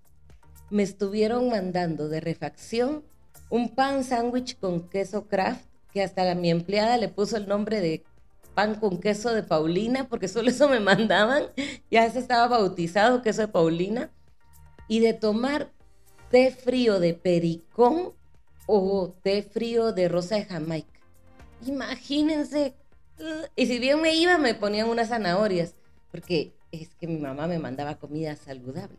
me 0.68 0.82
estuvieron 0.82 1.48
mandando 1.48 2.10
de 2.10 2.20
refacción 2.20 3.02
un 3.48 3.74
pan 3.74 4.04
sándwich 4.04 4.58
con 4.58 4.90
queso 4.90 5.26
craft 5.26 5.69
que 5.92 6.02
hasta 6.02 6.34
mi 6.34 6.50
empleada 6.50 6.96
le 6.96 7.08
puso 7.08 7.36
el 7.36 7.48
nombre 7.48 7.80
de 7.80 8.04
pan 8.54 8.74
con 8.74 9.00
queso 9.00 9.32
de 9.32 9.42
Paulina, 9.42 10.08
porque 10.08 10.28
solo 10.28 10.50
eso 10.50 10.68
me 10.68 10.80
mandaban, 10.90 11.44
ya 11.90 12.10
se 12.10 12.18
estaba 12.18 12.48
bautizado 12.48 13.22
queso 13.22 13.42
de 13.42 13.48
Paulina, 13.48 14.10
y 14.88 15.00
de 15.00 15.14
tomar 15.14 15.70
té 16.30 16.50
frío 16.50 16.98
de 16.98 17.14
pericón 17.14 18.12
o 18.66 19.14
té 19.22 19.42
frío 19.42 19.92
de 19.92 20.08
rosa 20.08 20.36
de 20.36 20.44
Jamaica. 20.44 21.00
Imagínense, 21.66 22.74
y 23.54 23.66
si 23.66 23.78
bien 23.78 24.00
me 24.00 24.14
iba, 24.14 24.38
me 24.38 24.54
ponían 24.54 24.88
unas 24.88 25.08
zanahorias, 25.08 25.74
porque 26.10 26.52
es 26.72 26.94
que 26.96 27.06
mi 27.06 27.18
mamá 27.18 27.46
me 27.46 27.58
mandaba 27.58 27.98
comida 27.98 28.34
saludable. 28.36 28.98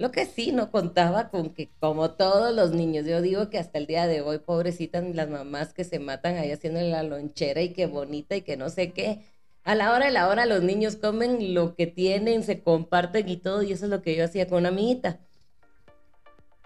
Lo 0.00 0.10
que 0.12 0.24
sí, 0.24 0.50
no 0.50 0.70
contaba 0.70 1.28
con 1.28 1.50
que, 1.50 1.68
como 1.78 2.12
todos 2.12 2.54
los 2.56 2.72
niños, 2.72 3.04
yo 3.04 3.20
digo 3.20 3.50
que 3.50 3.58
hasta 3.58 3.76
el 3.76 3.86
día 3.86 4.06
de 4.06 4.22
hoy, 4.22 4.38
pobrecitas 4.38 5.04
las 5.14 5.28
mamás 5.28 5.74
que 5.74 5.84
se 5.84 5.98
matan 5.98 6.38
ahí 6.38 6.50
haciendo 6.52 6.80
la 6.80 7.02
lonchera 7.02 7.60
y 7.60 7.74
qué 7.74 7.84
bonita 7.84 8.34
y 8.34 8.40
que 8.40 8.56
no 8.56 8.70
sé 8.70 8.94
qué. 8.94 9.26
A 9.62 9.74
la 9.74 9.92
hora 9.92 10.06
de 10.06 10.12
la 10.12 10.28
hora 10.28 10.46
los 10.46 10.62
niños 10.62 10.96
comen 10.96 11.52
lo 11.52 11.76
que 11.76 11.86
tienen, 11.86 12.44
se 12.44 12.62
comparten 12.62 13.28
y 13.28 13.36
todo, 13.36 13.62
y 13.62 13.72
eso 13.72 13.84
es 13.84 13.90
lo 13.90 14.00
que 14.00 14.16
yo 14.16 14.24
hacía 14.24 14.48
con 14.48 14.60
una 14.60 14.70
amiguita. 14.70 15.20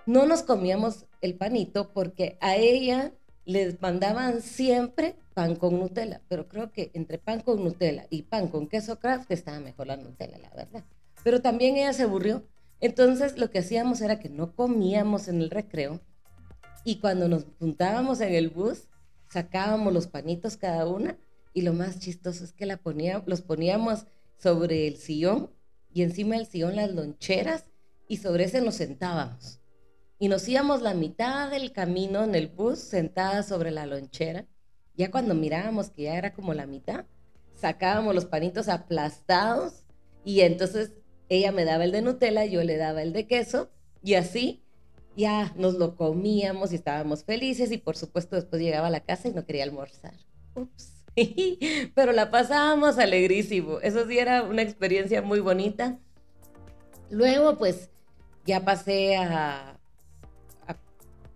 No 0.06 0.26
nos 0.26 0.44
comíamos 0.44 1.06
el 1.20 1.34
panito 1.34 1.92
porque 1.92 2.38
a 2.40 2.54
ella 2.54 3.10
les 3.46 3.82
mandaban 3.82 4.42
siempre 4.42 5.16
pan 5.34 5.56
con 5.56 5.80
Nutella, 5.80 6.22
pero 6.28 6.46
creo 6.46 6.70
que 6.70 6.92
entre 6.94 7.18
pan 7.18 7.40
con 7.40 7.64
Nutella 7.64 8.06
y 8.10 8.22
pan 8.22 8.46
con 8.46 8.68
queso 8.68 9.00
craft 9.00 9.28
estaba 9.32 9.58
mejor 9.58 9.88
la 9.88 9.96
Nutella, 9.96 10.38
la 10.38 10.50
verdad. 10.50 10.84
Pero 11.24 11.42
también 11.42 11.76
ella 11.76 11.92
se 11.92 12.04
aburrió 12.04 12.44
entonces 12.86 13.38
lo 13.38 13.50
que 13.50 13.60
hacíamos 13.60 14.00
era 14.00 14.18
que 14.18 14.28
no 14.28 14.54
comíamos 14.54 15.28
en 15.28 15.40
el 15.40 15.50
recreo 15.50 16.00
y 16.84 17.00
cuando 17.00 17.28
nos 17.28 17.46
juntábamos 17.58 18.20
en 18.20 18.34
el 18.34 18.50
bus, 18.50 18.88
sacábamos 19.30 19.92
los 19.92 20.06
panitos 20.06 20.58
cada 20.58 20.86
una 20.86 21.16
y 21.54 21.62
lo 21.62 21.72
más 21.72 21.98
chistoso 21.98 22.44
es 22.44 22.52
que 22.52 22.66
los 22.66 23.40
poníamos 23.42 24.06
sobre 24.36 24.86
el 24.86 24.98
sillón 24.98 25.50
y 25.94 26.02
encima 26.02 26.36
del 26.36 26.46
sillón 26.46 26.76
las 26.76 26.92
loncheras 26.92 27.64
y 28.06 28.18
sobre 28.18 28.44
ese 28.44 28.60
nos 28.60 28.74
sentábamos. 28.74 29.60
Y 30.18 30.28
nos 30.28 30.46
íbamos 30.46 30.82
la 30.82 30.92
mitad 30.92 31.50
del 31.50 31.72
camino 31.72 32.22
en 32.22 32.34
el 32.34 32.48
bus 32.48 32.80
sentadas 32.80 33.48
sobre 33.48 33.70
la 33.70 33.86
lonchera. 33.86 34.46
Ya 34.96 35.10
cuando 35.10 35.34
mirábamos 35.34 35.90
que 35.90 36.02
ya 36.02 36.16
era 36.16 36.34
como 36.34 36.52
la 36.52 36.66
mitad, 36.66 37.06
sacábamos 37.54 38.14
los 38.14 38.26
panitos 38.26 38.68
aplastados 38.68 39.84
y 40.24 40.40
entonces 40.40 40.92
ella 41.28 41.52
me 41.52 41.64
daba 41.64 41.84
el 41.84 41.92
de 41.92 42.02
Nutella, 42.02 42.44
yo 42.44 42.62
le 42.62 42.76
daba 42.76 43.02
el 43.02 43.12
de 43.12 43.26
queso 43.26 43.70
y 44.02 44.14
así 44.14 44.62
ya 45.16 45.52
nos 45.56 45.74
lo 45.74 45.96
comíamos 45.96 46.72
y 46.72 46.76
estábamos 46.76 47.24
felices 47.24 47.70
y 47.72 47.78
por 47.78 47.96
supuesto 47.96 48.36
después 48.36 48.60
llegaba 48.60 48.88
a 48.88 48.90
la 48.90 49.00
casa 49.00 49.28
y 49.28 49.32
no 49.32 49.44
quería 49.46 49.64
almorzar. 49.64 50.14
Ups. 50.54 51.04
Pero 51.94 52.12
la 52.12 52.30
pasábamos 52.30 52.98
alegrísimo. 52.98 53.78
Eso 53.80 54.06
sí 54.06 54.18
era 54.18 54.42
una 54.42 54.62
experiencia 54.62 55.22
muy 55.22 55.40
bonita. 55.40 55.98
Luego 57.10 57.56
pues 57.56 57.90
ya 58.44 58.64
pasé 58.64 59.16
a, 59.16 59.78
a 60.66 60.76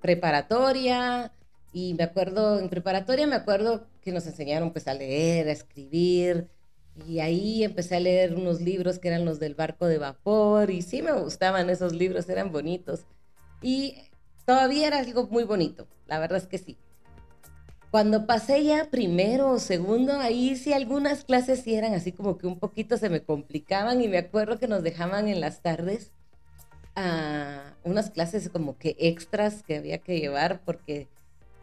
preparatoria 0.01 1.33
y 1.73 1.95
me 1.95 2.05
acuerdo, 2.05 2.59
en 2.59 2.69
preparatoria 2.69 3.27
me 3.27 3.37
acuerdo 3.37 3.87
que 4.03 4.13
nos 4.13 4.27
enseñaron 4.27 4.73
pues 4.73 4.89
a 4.89 4.95
leer, 4.95 5.49
a 5.49 5.53
escribir, 5.53 6.49
y 7.07 7.21
ahí 7.21 7.65
empecé 7.65 7.97
a 7.97 8.01
leer 8.01 8.35
unos 8.35 8.61
libros 8.61 8.99
que 8.99 9.09
eran 9.09 9.25
los 9.25 9.39
del 9.39 9.55
barco 9.55 9.87
de 9.87 9.99
vapor 9.99 10.71
y 10.71 10.83
sí 10.83 11.03
me 11.03 11.13
gustaban 11.13 11.71
esos 11.71 11.93
libros, 11.93 12.29
eran 12.29 12.53
bonitos. 12.53 13.05
Y 13.63 13.97
todavía 14.45 14.87
era 14.87 14.99
algo 14.99 15.27
muy 15.27 15.45
bonito, 15.45 15.87
la 16.07 16.19
verdad 16.19 16.39
es 16.39 16.47
que 16.47 16.59
sí. 16.59 16.77
Cuando 17.91 18.27
pasé 18.27 18.65
ya 18.65 18.91
primero 18.91 19.51
o 19.53 19.59
segundo, 19.59 20.19
ahí 20.21 20.57
sí 20.57 20.75
algunas 20.75 21.25
clases 21.25 21.61
sí 21.61 21.75
eran 21.75 21.95
así 21.95 22.13
como 22.13 22.37
que 22.37 22.47
un 22.47 22.59
poquito 22.59 22.99
se 22.99 23.09
me 23.09 23.23
complicaban 23.23 24.03
y 24.03 24.09
me 24.09 24.19
acuerdo 24.19 24.59
que 24.59 24.69
nos 24.69 24.83
dejaban 24.83 25.27
en 25.27 25.41
las 25.41 25.63
tardes 25.63 26.13
a 26.95 27.75
unas 27.85 28.11
clases 28.11 28.51
como 28.51 28.77
que 28.77 28.95
extras 28.99 29.63
que 29.63 29.77
había 29.77 29.99
que 29.99 30.21
llevar 30.21 30.61
porque 30.65 31.09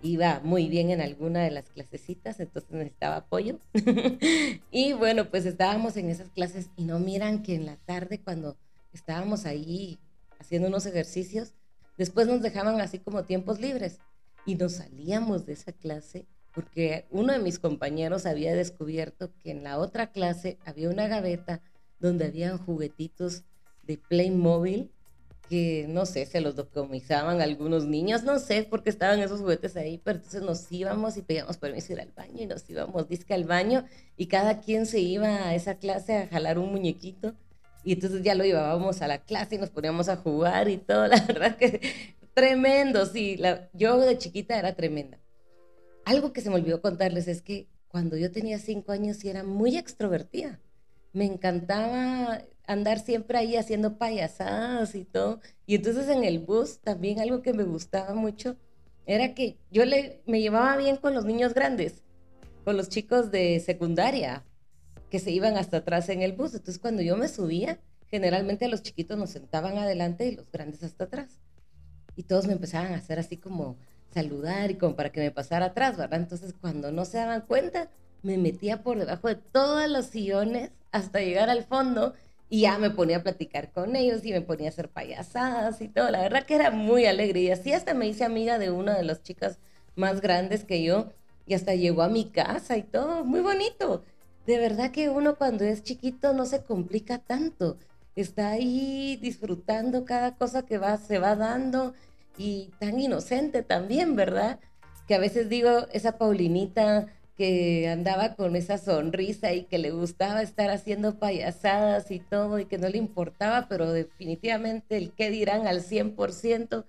iba 0.01 0.39
muy 0.43 0.67
bien 0.67 0.91
en 0.91 1.01
alguna 1.01 1.41
de 1.43 1.51
las 1.51 1.69
clasecitas, 1.69 2.39
entonces 2.39 2.71
necesitaba 2.71 3.17
apoyo. 3.17 3.59
y 4.71 4.93
bueno, 4.93 5.29
pues 5.29 5.45
estábamos 5.45 5.97
en 5.97 6.09
esas 6.09 6.29
clases 6.29 6.69
y 6.75 6.83
no 6.83 6.99
miran 6.99 7.43
que 7.43 7.55
en 7.55 7.65
la 7.65 7.77
tarde 7.77 8.21
cuando 8.21 8.57
estábamos 8.93 9.45
ahí 9.45 9.97
haciendo 10.39 10.67
unos 10.67 10.85
ejercicios, 10.85 11.53
después 11.97 12.27
nos 12.27 12.41
dejaban 12.41 12.79
así 12.81 12.99
como 12.99 13.23
tiempos 13.23 13.59
libres 13.59 13.99
y 14.45 14.55
nos 14.55 14.73
salíamos 14.73 15.45
de 15.45 15.53
esa 15.53 15.71
clase 15.71 16.25
porque 16.55 17.05
uno 17.11 17.33
de 17.33 17.39
mis 17.39 17.59
compañeros 17.59 18.25
había 18.25 18.55
descubierto 18.55 19.29
que 19.43 19.51
en 19.51 19.63
la 19.63 19.77
otra 19.77 20.11
clase 20.11 20.57
había 20.65 20.89
una 20.89 21.07
gaveta 21.07 21.61
donde 21.99 22.25
habían 22.25 22.57
juguetitos 22.57 23.43
de 23.83 23.97
Playmobil 23.97 24.91
que 25.49 25.85
no 25.87 26.05
sé, 26.05 26.25
se 26.25 26.41
los 26.41 26.55
decomisaban 26.55 27.41
algunos 27.41 27.85
niños, 27.85 28.23
no 28.23 28.39
sé 28.39 28.63
por 28.63 28.83
qué 28.83 28.89
estaban 28.89 29.19
esos 29.19 29.41
juguetes 29.41 29.75
ahí, 29.75 29.99
pero 30.03 30.17
entonces 30.17 30.41
nos 30.41 30.71
íbamos 30.71 31.17
y 31.17 31.21
pedíamos 31.21 31.57
permiso 31.57 31.93
ir 31.93 32.01
al 32.01 32.11
baño 32.11 32.43
y 32.43 32.45
nos 32.45 32.69
íbamos 32.69 33.07
disque 33.07 33.33
al 33.33 33.45
baño 33.45 33.85
y 34.17 34.27
cada 34.27 34.59
quien 34.61 34.85
se 34.85 34.99
iba 34.99 35.27
a 35.47 35.55
esa 35.55 35.75
clase 35.75 36.17
a 36.17 36.27
jalar 36.27 36.57
un 36.59 36.71
muñequito 36.71 37.35
y 37.83 37.93
entonces 37.93 38.23
ya 38.23 38.33
lo 38.33 38.43
llevábamos 38.43 39.01
a 39.01 39.07
la 39.07 39.19
clase 39.19 39.55
y 39.55 39.57
nos 39.59 39.69
poníamos 39.69 40.09
a 40.09 40.17
jugar 40.17 40.69
y 40.69 40.77
todo, 40.77 41.07
la 41.07 41.21
verdad 41.21 41.55
que 41.57 41.81
tremendo, 42.33 43.05
sí, 43.05 43.37
la, 43.37 43.69
yo 43.73 43.97
de 43.99 44.17
chiquita 44.17 44.57
era 44.57 44.75
tremenda. 44.75 45.19
Algo 46.05 46.33
que 46.33 46.41
se 46.41 46.49
me 46.49 46.55
olvidó 46.55 46.81
contarles 46.81 47.27
es 47.27 47.41
que 47.41 47.67
cuando 47.87 48.17
yo 48.17 48.31
tenía 48.31 48.59
cinco 48.59 48.91
años 48.91 49.17
sí 49.17 49.29
era 49.29 49.43
muy 49.43 49.77
extrovertida. 49.77 50.59
Me 51.13 51.25
encantaba 51.25 52.41
andar 52.67 52.99
siempre 52.99 53.37
ahí 53.37 53.55
haciendo 53.55 53.97
payasadas 53.97 54.95
y 54.95 55.05
todo. 55.05 55.39
Y 55.65 55.75
entonces 55.75 56.07
en 56.09 56.23
el 56.23 56.39
bus 56.39 56.79
también 56.79 57.19
algo 57.19 57.41
que 57.41 57.53
me 57.53 57.63
gustaba 57.63 58.13
mucho 58.13 58.57
era 59.05 59.33
que 59.33 59.57
yo 59.71 59.85
le, 59.85 60.21
me 60.25 60.41
llevaba 60.41 60.77
bien 60.77 60.97
con 60.97 61.13
los 61.13 61.25
niños 61.25 61.53
grandes, 61.53 62.03
con 62.63 62.77
los 62.77 62.89
chicos 62.89 63.31
de 63.31 63.59
secundaria, 63.59 64.43
que 65.09 65.19
se 65.19 65.31
iban 65.31 65.57
hasta 65.57 65.77
atrás 65.77 66.09
en 66.09 66.21
el 66.21 66.33
bus. 66.33 66.53
Entonces 66.53 66.79
cuando 66.79 67.01
yo 67.01 67.15
me 67.17 67.27
subía, 67.27 67.79
generalmente 68.07 68.67
los 68.67 68.81
chiquitos 68.81 69.17
nos 69.17 69.29
sentaban 69.29 69.77
adelante 69.77 70.27
y 70.27 70.35
los 70.35 70.51
grandes 70.51 70.83
hasta 70.83 71.05
atrás. 71.05 71.39
Y 72.15 72.23
todos 72.23 72.47
me 72.47 72.53
empezaban 72.53 72.93
a 72.93 72.97
hacer 72.97 73.19
así 73.19 73.37
como 73.37 73.77
saludar 74.13 74.71
y 74.71 74.75
como 74.75 74.95
para 74.95 75.11
que 75.11 75.19
me 75.19 75.31
pasara 75.31 75.67
atrás, 75.67 75.97
¿verdad? 75.97 76.21
Entonces 76.21 76.53
cuando 76.59 76.91
no 76.91 77.05
se 77.05 77.17
daban 77.17 77.41
cuenta, 77.41 77.89
me 78.23 78.37
metía 78.37 78.81
por 78.81 78.97
debajo 78.97 79.27
de 79.27 79.35
todos 79.35 79.89
los 79.89 80.07
sillones 80.07 80.71
hasta 80.91 81.19
llegar 81.19 81.49
al 81.49 81.63
fondo 81.63 82.13
y 82.49 82.61
ya 82.61 82.77
me 82.77 82.91
ponía 82.91 83.17
a 83.17 83.23
platicar 83.23 83.71
con 83.71 83.95
ellos 83.95 84.23
y 84.23 84.31
me 84.31 84.41
ponía 84.41 84.67
a 84.67 84.69
hacer 84.69 84.89
payasadas 84.89 85.81
y 85.81 85.87
todo. 85.87 86.11
La 86.11 86.21
verdad 86.21 86.45
que 86.45 86.55
era 86.55 86.71
muy 86.71 87.05
alegre. 87.05 87.41
Y 87.41 87.51
así 87.51 87.73
hasta 87.73 87.93
me 87.93 88.07
hice 88.07 88.23
amiga 88.23 88.59
de 88.59 88.71
una 88.71 88.95
de 88.95 89.03
las 89.03 89.23
chicas 89.23 89.57
más 89.95 90.21
grandes 90.21 90.63
que 90.63 90.83
yo. 90.83 91.11
Y 91.47 91.55
hasta 91.55 91.73
llegó 91.75 92.03
a 92.03 92.09
mi 92.09 92.29
casa 92.29 92.77
y 92.77 92.83
todo. 92.83 93.25
Muy 93.25 93.41
bonito. 93.41 94.03
De 94.45 94.59
verdad 94.59 94.91
que 94.91 95.09
uno 95.09 95.35
cuando 95.35 95.63
es 95.63 95.83
chiquito 95.83 96.33
no 96.33 96.45
se 96.45 96.63
complica 96.63 97.17
tanto. 97.17 97.77
Está 98.15 98.51
ahí 98.51 99.17
disfrutando 99.21 100.05
cada 100.05 100.35
cosa 100.35 100.65
que 100.65 100.77
va, 100.77 100.97
se 100.97 101.17
va 101.17 101.35
dando. 101.35 101.93
Y 102.37 102.71
tan 102.79 102.99
inocente 102.99 103.63
también, 103.63 104.15
¿verdad? 104.15 104.59
Que 105.07 105.15
a 105.15 105.19
veces 105.19 105.49
digo, 105.49 105.87
esa 105.91 106.17
Paulinita 106.17 107.07
que 107.35 107.89
andaba 107.89 108.35
con 108.35 108.55
esa 108.55 108.77
sonrisa 108.77 109.53
y 109.53 109.65
que 109.65 109.77
le 109.77 109.91
gustaba 109.91 110.41
estar 110.41 110.69
haciendo 110.69 111.19
payasadas 111.19 112.09
y 112.11 112.19
todo 112.19 112.59
y 112.59 112.65
que 112.65 112.77
no 112.77 112.87
le 112.87 112.97
importaba, 112.97 113.67
pero 113.67 113.91
definitivamente 113.91 114.97
el 114.97 115.11
qué 115.11 115.29
dirán 115.29 115.67
al 115.67 115.81
100%. 115.81 116.85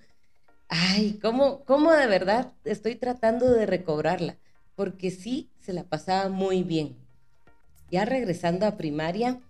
Ay, 0.69 1.19
¿cómo, 1.21 1.65
cómo 1.65 1.93
de 1.93 2.07
verdad 2.07 2.53
estoy 2.65 2.95
tratando 2.97 3.51
de 3.51 3.67
recobrarla? 3.67 4.39
Porque 4.77 5.11
sí, 5.11 5.51
se 5.61 5.73
la 5.73 5.85
pasaba 5.85 6.29
muy 6.29 6.63
bien. 6.63 6.97
Ya 7.91 8.05
regresando 8.05 8.67
a 8.67 8.77
primaria, 8.77 9.41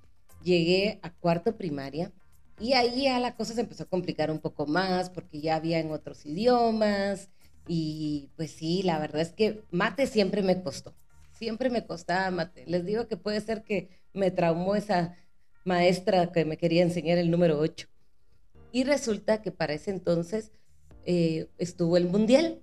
llegué 0.43 0.99
a 1.03 1.11
cuarto 1.11 1.57
primaria 1.57 2.13
y 2.59 2.73
ahí 2.73 3.03
ya 3.03 3.21
la 3.21 3.37
cosa 3.37 3.55
se 3.55 3.61
empezó 3.61 3.83
a 3.83 3.89
complicar 3.89 4.31
un 4.31 4.39
poco 4.39 4.67
más 4.67 5.11
porque 5.11 5.41
ya 5.41 5.57
había 5.57 5.79
en 5.79 5.91
otros 5.91 6.25
idiomas, 6.25 7.29
y 7.67 8.31
pues 8.37 8.53
sí, 8.53 8.83
la 8.83 8.99
verdad 8.99 9.21
es 9.21 9.33
que 9.33 9.63
mate 9.71 10.07
siempre 10.07 10.43
me 10.43 10.63
costó. 10.63 10.95
Siempre 11.33 11.71
me 11.71 11.87
costaba 11.87 12.31
mate. 12.31 12.65
Les 12.67 12.85
digo 12.85 13.09
que 13.09 13.17
puede 13.17 13.41
ser 13.41 13.65
que 13.65 13.91
me 14.13 14.31
traumó 14.31 14.77
esa 14.77 15.17
maestra 15.65 16.33
que 16.33 16.45
me 16.45 16.57
quería 16.57 16.83
enseñar 16.83 17.19
el 17.19 17.31
número 17.31 17.59
8. 17.59 17.89
Y 18.73 18.85
resulta 18.85 19.43
que 19.43 19.51
para 19.51 19.75
ese 19.75 19.91
entonces 19.91 20.53
eh, 21.05 21.49
estuvo 21.59 21.97
el 21.97 22.09
Mundial 22.09 22.61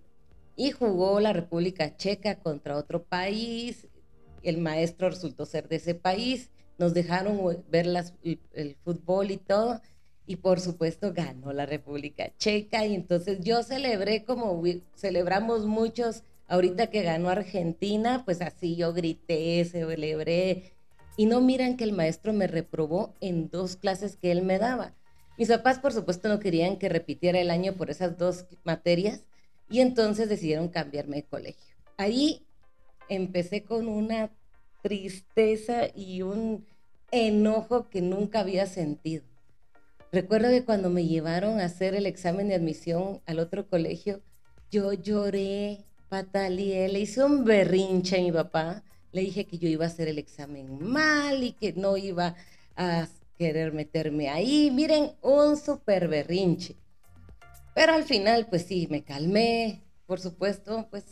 y 0.55 0.71
jugó 0.71 1.19
la 1.19 1.33
República 1.33 1.95
Checa 1.97 2.39
contra 2.39 2.77
otro 2.77 3.03
país. 3.03 3.87
El 4.41 4.57
maestro 4.57 5.09
resultó 5.09 5.45
ser 5.45 5.67
de 5.67 5.77
ese 5.77 5.95
país. 5.95 6.49
Nos 6.77 6.93
dejaron 6.93 7.63
ver 7.69 7.85
las, 7.85 8.13
el 8.23 8.75
fútbol 8.83 9.31
y 9.31 9.37
todo 9.37 9.81
y 10.25 10.37
por 10.37 10.59
supuesto 10.59 11.13
ganó 11.13 11.51
la 11.53 11.65
República 11.65 12.31
Checa 12.37 12.85
y 12.85 12.95
entonces 12.95 13.39
yo 13.41 13.63
celebré 13.63 14.23
como 14.23 14.61
celebramos 14.95 15.65
muchos 15.65 16.23
ahorita 16.47 16.87
que 16.87 17.03
ganó 17.03 17.29
Argentina, 17.29 18.23
pues 18.25 18.41
así 18.41 18.75
yo 18.75 18.93
grité, 18.93 19.63
celebré 19.65 20.73
y 21.17 21.25
no 21.25 21.41
miran 21.41 21.77
que 21.77 21.83
el 21.83 21.93
maestro 21.93 22.33
me 22.33 22.47
reprobó 22.47 23.13
en 23.21 23.49
dos 23.49 23.75
clases 23.75 24.15
que 24.15 24.31
él 24.31 24.43
me 24.43 24.59
daba. 24.59 24.93
Mis 25.37 25.49
papás 25.49 25.79
por 25.79 25.93
supuesto 25.93 26.29
no 26.29 26.39
querían 26.39 26.77
que 26.77 26.89
repitiera 26.89 27.39
el 27.39 27.49
año 27.49 27.73
por 27.73 27.89
esas 27.89 28.17
dos 28.17 28.45
materias 28.63 29.23
y 29.69 29.79
entonces 29.79 30.29
decidieron 30.29 30.69
cambiarme 30.69 31.17
de 31.17 31.23
colegio. 31.23 31.75
Ahí 31.97 32.45
empecé 33.09 33.63
con 33.63 33.87
una 33.87 34.31
tristeza 34.81 35.87
y 35.95 36.21
un 36.21 36.65
enojo 37.11 37.89
que 37.89 38.01
nunca 38.01 38.39
había 38.39 38.65
sentido 38.65 39.23
Recuerdo 40.13 40.49
que 40.49 40.63
cuando 40.63 40.91
me 40.91 41.07
llevaron 41.07 41.59
a 41.59 41.65
hacer 41.65 41.95
el 41.95 42.05
examen 42.05 42.47
de 42.47 42.53
admisión 42.53 43.23
al 43.25 43.39
otro 43.39 43.67
colegio, 43.67 44.21
yo 44.69 44.93
lloré, 44.93 45.85
pataleé, 46.07 46.87
le 46.87 46.99
hice 46.99 47.23
un 47.23 47.43
berrinche 47.43 48.19
a 48.19 48.21
mi 48.21 48.31
papá, 48.31 48.83
le 49.11 49.21
dije 49.21 49.47
que 49.47 49.57
yo 49.57 49.67
iba 49.67 49.85
a 49.85 49.87
hacer 49.87 50.07
el 50.07 50.19
examen 50.19 50.77
mal 50.83 51.41
y 51.41 51.53
que 51.53 51.73
no 51.73 51.97
iba 51.97 52.35
a 52.75 53.07
querer 53.39 53.73
meterme 53.73 54.29
ahí. 54.29 54.69
Miren, 54.69 55.13
un 55.23 55.57
súper 55.57 56.07
berrinche. 56.07 56.75
Pero 57.73 57.93
al 57.93 58.03
final, 58.03 58.45
pues 58.51 58.65
sí, 58.67 58.87
me 58.91 59.03
calmé, 59.03 59.81
por 60.05 60.19
supuesto, 60.19 60.89
pues 60.91 61.05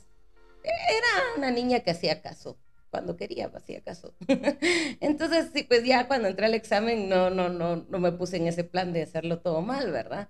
era 0.64 1.38
una 1.38 1.50
niña 1.50 1.80
que 1.80 1.90
hacía 1.90 2.22
caso 2.22 2.56
cuando 2.92 3.16
quería, 3.16 3.48
hacía 3.48 3.82
caso. 3.82 4.14
Entonces, 5.00 5.50
sí, 5.54 5.64
pues 5.64 5.84
ya 5.84 6.08
cuando 6.08 6.28
entré 6.28 6.46
al 6.46 6.54
examen 6.54 7.10
no, 7.10 7.30
no, 7.30 7.50
no, 7.50 7.78
no 7.90 8.00
me 8.00 8.12
puse 8.12 8.38
en 8.38 8.48
ese 8.48 8.64
plan 8.64 8.94
de 8.94 9.02
hacerlo 9.02 9.40
todo 9.40 9.62
mal, 9.62 9.92
¿verdad? 9.92 10.30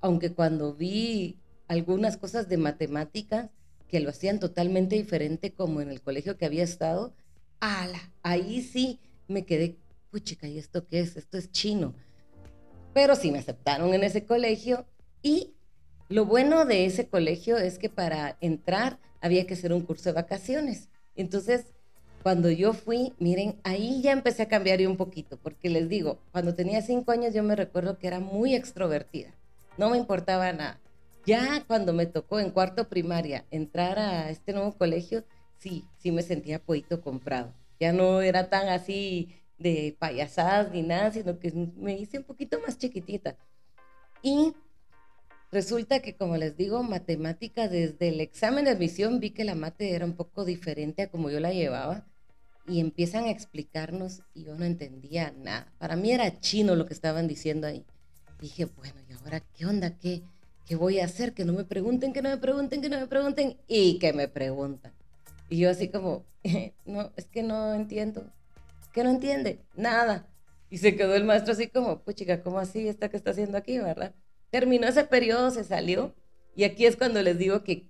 Aunque 0.00 0.32
cuando 0.32 0.74
vi 0.74 1.40
algunas 1.66 2.18
cosas 2.18 2.48
de 2.48 2.58
matemáticas 2.58 3.50
que 3.88 4.00
lo 4.00 4.10
hacían 4.10 4.38
totalmente 4.38 4.96
diferente 4.96 5.52
como 5.52 5.80
en 5.80 5.90
el 5.90 6.02
colegio 6.02 6.36
que 6.36 6.44
había 6.44 6.62
estado, 6.62 7.14
ala, 7.58 8.12
ahí 8.22 8.62
sí 8.62 9.00
me 9.26 9.46
quedé 9.46 9.78
puchica, 10.10 10.46
¿y 10.46 10.58
esto 10.58 10.86
qué 10.86 11.00
es? 11.00 11.16
Esto 11.16 11.38
es 11.38 11.50
chino. 11.50 11.94
Pero 12.92 13.16
sí 13.16 13.32
me 13.32 13.38
aceptaron 13.38 13.94
en 13.94 14.04
ese 14.04 14.24
colegio 14.24 14.86
y 15.22 15.54
lo 16.08 16.26
bueno 16.26 16.66
de 16.66 16.84
ese 16.84 17.08
colegio 17.08 17.56
es 17.56 17.78
que 17.78 17.88
para 17.88 18.36
entrar 18.42 18.98
había 19.22 19.46
que 19.46 19.54
hacer 19.54 19.72
un 19.72 19.80
curso 19.80 20.10
de 20.10 20.12
vacaciones. 20.12 20.90
Entonces, 21.16 21.72
cuando 22.24 22.48
yo 22.48 22.72
fui, 22.72 23.12
miren, 23.18 23.60
ahí 23.64 24.00
ya 24.00 24.12
empecé 24.12 24.44
a 24.44 24.48
cambiar 24.48 24.80
un 24.88 24.96
poquito, 24.96 25.36
porque 25.36 25.68
les 25.68 25.90
digo, 25.90 26.18
cuando 26.32 26.54
tenía 26.54 26.80
cinco 26.80 27.12
años 27.12 27.34
yo 27.34 27.42
me 27.42 27.54
recuerdo 27.54 27.98
que 27.98 28.06
era 28.06 28.18
muy 28.18 28.54
extrovertida, 28.54 29.34
no 29.76 29.90
me 29.90 29.98
importaba 29.98 30.50
nada. 30.54 30.80
Ya 31.26 31.62
cuando 31.66 31.92
me 31.92 32.06
tocó 32.06 32.40
en 32.40 32.50
cuarto 32.50 32.88
primaria 32.88 33.44
entrar 33.50 33.98
a 33.98 34.30
este 34.30 34.54
nuevo 34.54 34.72
colegio, 34.72 35.22
sí, 35.58 35.84
sí 35.98 36.12
me 36.12 36.22
sentía 36.22 36.58
poquito 36.58 37.02
comprado. 37.02 37.52
Ya 37.78 37.92
no 37.92 38.22
era 38.22 38.48
tan 38.48 38.70
así 38.70 39.28
de 39.58 39.94
payasadas 39.98 40.72
ni 40.72 40.80
nada, 40.80 41.12
sino 41.12 41.38
que 41.38 41.52
me 41.76 41.98
hice 41.98 42.16
un 42.16 42.24
poquito 42.24 42.58
más 42.60 42.78
chiquitita. 42.78 43.36
Y 44.22 44.54
resulta 45.52 46.00
que, 46.00 46.16
como 46.16 46.38
les 46.38 46.56
digo, 46.56 46.82
matemática, 46.82 47.68
desde 47.68 48.08
el 48.08 48.22
examen 48.22 48.64
de 48.64 48.70
admisión 48.70 49.20
vi 49.20 49.32
que 49.32 49.44
la 49.44 49.54
mate 49.54 49.94
era 49.94 50.06
un 50.06 50.16
poco 50.16 50.46
diferente 50.46 51.02
a 51.02 51.10
como 51.10 51.28
yo 51.28 51.38
la 51.38 51.52
llevaba. 51.52 52.06
Y 52.66 52.80
empiezan 52.80 53.24
a 53.24 53.30
explicarnos 53.30 54.22
y 54.34 54.44
yo 54.44 54.54
no 54.54 54.64
entendía 54.64 55.34
nada. 55.36 55.72
Para 55.78 55.96
mí 55.96 56.12
era 56.12 56.40
chino 56.40 56.76
lo 56.76 56.86
que 56.86 56.94
estaban 56.94 57.28
diciendo 57.28 57.66
ahí. 57.66 57.84
Dije, 58.40 58.64
bueno, 58.64 58.94
¿y 59.08 59.12
ahora 59.12 59.40
qué 59.40 59.66
onda? 59.66 59.98
¿Qué, 59.98 60.22
qué 60.66 60.76
voy 60.76 61.00
a 61.00 61.04
hacer? 61.04 61.34
Que 61.34 61.44
no 61.44 61.52
me 61.52 61.64
pregunten, 61.64 62.12
que 62.12 62.22
no 62.22 62.30
me 62.30 62.38
pregunten, 62.38 62.80
que 62.80 62.88
no 62.88 62.98
me 62.98 63.06
pregunten 63.06 63.58
y 63.66 63.98
que 63.98 64.12
me 64.12 64.28
preguntan. 64.28 64.92
Y 65.50 65.58
yo 65.58 65.70
así 65.70 65.88
como, 65.88 66.24
no, 66.86 67.12
es 67.16 67.26
que 67.26 67.42
no 67.42 67.74
entiendo. 67.74 68.30
¿Qué 68.92 69.04
no 69.04 69.10
entiende? 69.10 69.60
Nada. 69.76 70.26
Y 70.70 70.78
se 70.78 70.96
quedó 70.96 71.14
el 71.14 71.24
maestro 71.24 71.52
así 71.52 71.68
como, 71.68 72.00
pues 72.02 72.16
chica, 72.16 72.42
¿cómo 72.42 72.58
así? 72.58 72.88
¿Esta 72.88 73.08
que 73.08 73.16
está 73.16 73.30
haciendo 73.30 73.58
aquí, 73.58 73.78
verdad? 73.78 74.14
Terminó 74.50 74.86
ese 74.86 75.04
periodo, 75.04 75.50
se 75.50 75.64
salió. 75.64 76.14
Y 76.56 76.64
aquí 76.64 76.86
es 76.86 76.96
cuando 76.96 77.20
les 77.22 77.38
digo 77.38 77.62
que 77.62 77.88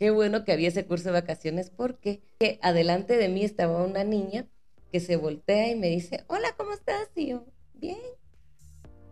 qué 0.00 0.10
bueno 0.10 0.46
que 0.46 0.52
había 0.52 0.68
ese 0.68 0.86
curso 0.86 1.10
de 1.10 1.20
vacaciones 1.20 1.68
porque 1.68 2.22
adelante 2.62 3.18
de 3.18 3.28
mí 3.28 3.44
estaba 3.44 3.84
una 3.84 4.02
niña 4.02 4.48
que 4.90 4.98
se 4.98 5.16
voltea 5.16 5.68
y 5.68 5.76
me 5.76 5.88
dice, 5.88 6.24
hola, 6.26 6.54
¿cómo 6.56 6.72
estás? 6.72 7.10
Y 7.14 7.28
yo, 7.28 7.44
bien. 7.74 7.98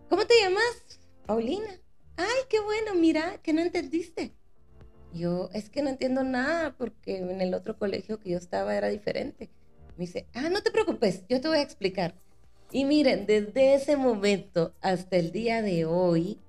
¿Cómo 0.08 0.24
te 0.24 0.34
llamas? 0.40 0.98
Paulina. 1.26 1.78
Ay, 2.16 2.40
qué 2.48 2.60
bueno, 2.60 2.94
mira, 2.94 3.36
que 3.42 3.52
no 3.52 3.60
entendiste. 3.60 4.32
Yo, 5.12 5.50
es 5.52 5.68
que 5.68 5.82
no 5.82 5.90
entiendo 5.90 6.24
nada 6.24 6.74
porque 6.78 7.18
en 7.18 7.42
el 7.42 7.52
otro 7.52 7.76
colegio 7.78 8.18
que 8.18 8.30
yo 8.30 8.38
estaba 8.38 8.74
era 8.74 8.88
diferente. 8.88 9.50
Me 9.98 10.06
dice, 10.06 10.26
ah, 10.32 10.48
no 10.48 10.62
te 10.62 10.70
preocupes, 10.70 11.22
yo 11.28 11.38
te 11.42 11.48
voy 11.48 11.58
a 11.58 11.62
explicar. 11.62 12.14
Y 12.72 12.86
miren, 12.86 13.26
desde 13.26 13.74
ese 13.74 13.98
momento 13.98 14.74
hasta 14.80 15.18
el 15.18 15.32
día 15.32 15.60
de 15.60 15.84
hoy, 15.84 16.40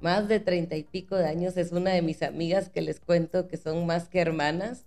más 0.00 0.28
de 0.28 0.40
treinta 0.40 0.76
y 0.76 0.82
pico 0.82 1.16
de 1.16 1.26
años, 1.26 1.56
es 1.56 1.72
una 1.72 1.92
de 1.92 2.02
mis 2.02 2.22
amigas 2.22 2.68
que 2.68 2.82
les 2.82 3.00
cuento 3.00 3.48
que 3.48 3.56
son 3.56 3.86
más 3.86 4.08
que 4.08 4.20
hermanas. 4.20 4.84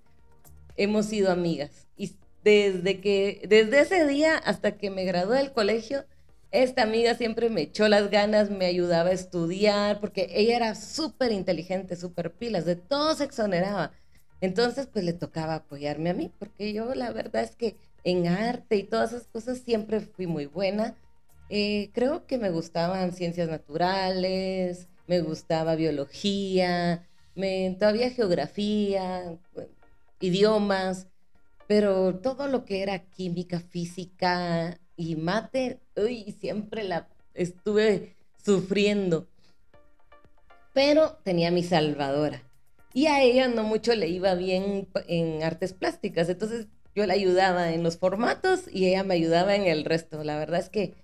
Hemos 0.76 1.08
sido 1.08 1.32
amigas. 1.32 1.88
Y 1.98 2.14
desde 2.44 3.02
que, 3.02 3.46
desde 3.48 3.82
ese 3.82 4.08
día 4.08 4.38
hasta 4.38 4.78
que 4.78 4.90
me 4.90 5.06
gradué 5.06 5.38
del 5.38 5.52
colegio, 5.52 6.06
esta 6.52 6.84
amiga 6.84 7.16
siempre 7.16 7.50
me 7.50 7.62
echó 7.62 7.88
las 7.88 8.10
ganas, 8.10 8.50
me 8.50 8.66
ayudaba 8.66 9.10
a 9.10 9.14
estudiar, 9.14 10.00
porque 10.00 10.30
ella 10.32 10.56
era 10.56 10.76
súper 10.76 11.32
inteligente, 11.32 11.96
súper 11.96 12.32
pilas, 12.32 12.66
de 12.66 12.76
todo 12.76 13.16
se 13.16 13.26
exoneraba. 13.26 13.92
Entonces, 14.40 14.88
pues 14.88 15.04
le 15.04 15.14
tocaba 15.14 15.56
apoyarme 15.56 16.12
a 16.12 16.14
mí, 16.14 16.32
porque 16.40 16.72
yo 16.72 16.94
la 16.96 17.12
verdad 17.12 17.44
es 17.44 17.56
que 17.56 17.76
en 18.04 18.28
arte 18.28 18.78
y 18.78 18.84
todas 18.84 19.12
esas 19.12 19.28
cosas 19.28 19.60
siempre 19.60 20.00
fui 20.00 20.28
muy 20.28 20.46
buena. 20.46 20.96
Eh, 21.50 21.90
creo 21.94 22.26
que 22.26 22.38
me 22.38 22.50
gustaban 22.50 23.14
ciencias 23.14 23.50
naturales, 23.50 24.88
me 25.08 25.22
gustaba 25.22 25.76
biología, 25.76 27.08
me, 27.36 27.76
todavía 27.80 28.10
geografía, 28.12 29.38
idiomas, 30.20 31.08
pero 31.68 32.20
todo 32.20 32.48
lo 32.48 32.66
que 32.66 32.82
era 32.82 33.00
química, 33.00 33.60
física 33.60 34.80
y 34.96 35.16
mate, 35.16 35.80
uy, 35.96 36.36
siempre 36.40 36.84
la 36.84 37.08
estuve 37.34 38.16
sufriendo. 38.44 39.28
Pero 40.74 41.18
tenía 41.24 41.52
mi 41.52 41.64
salvadora. 41.64 42.44
Y 42.94 43.08
a 43.08 43.22
ella 43.22 43.48
no 43.48 43.64
mucho 43.64 43.94
le 43.96 44.08
iba 44.08 44.34
bien 44.34 44.88
en 45.08 45.44
artes 45.44 45.74
plásticas. 45.74 46.30
Entonces 46.30 46.68
yo 46.96 47.06
la 47.06 47.14
ayudaba 47.14 47.74
en 47.74 47.84
los 47.84 47.98
formatos 47.98 48.62
y 48.72 48.88
ella 48.88 49.04
me 49.04 49.14
ayudaba 49.14 49.56
en 49.56 49.68
el 49.68 49.86
resto. 49.86 50.24
La 50.24 50.38
verdad 50.38 50.60
es 50.60 50.70
que 50.70 50.96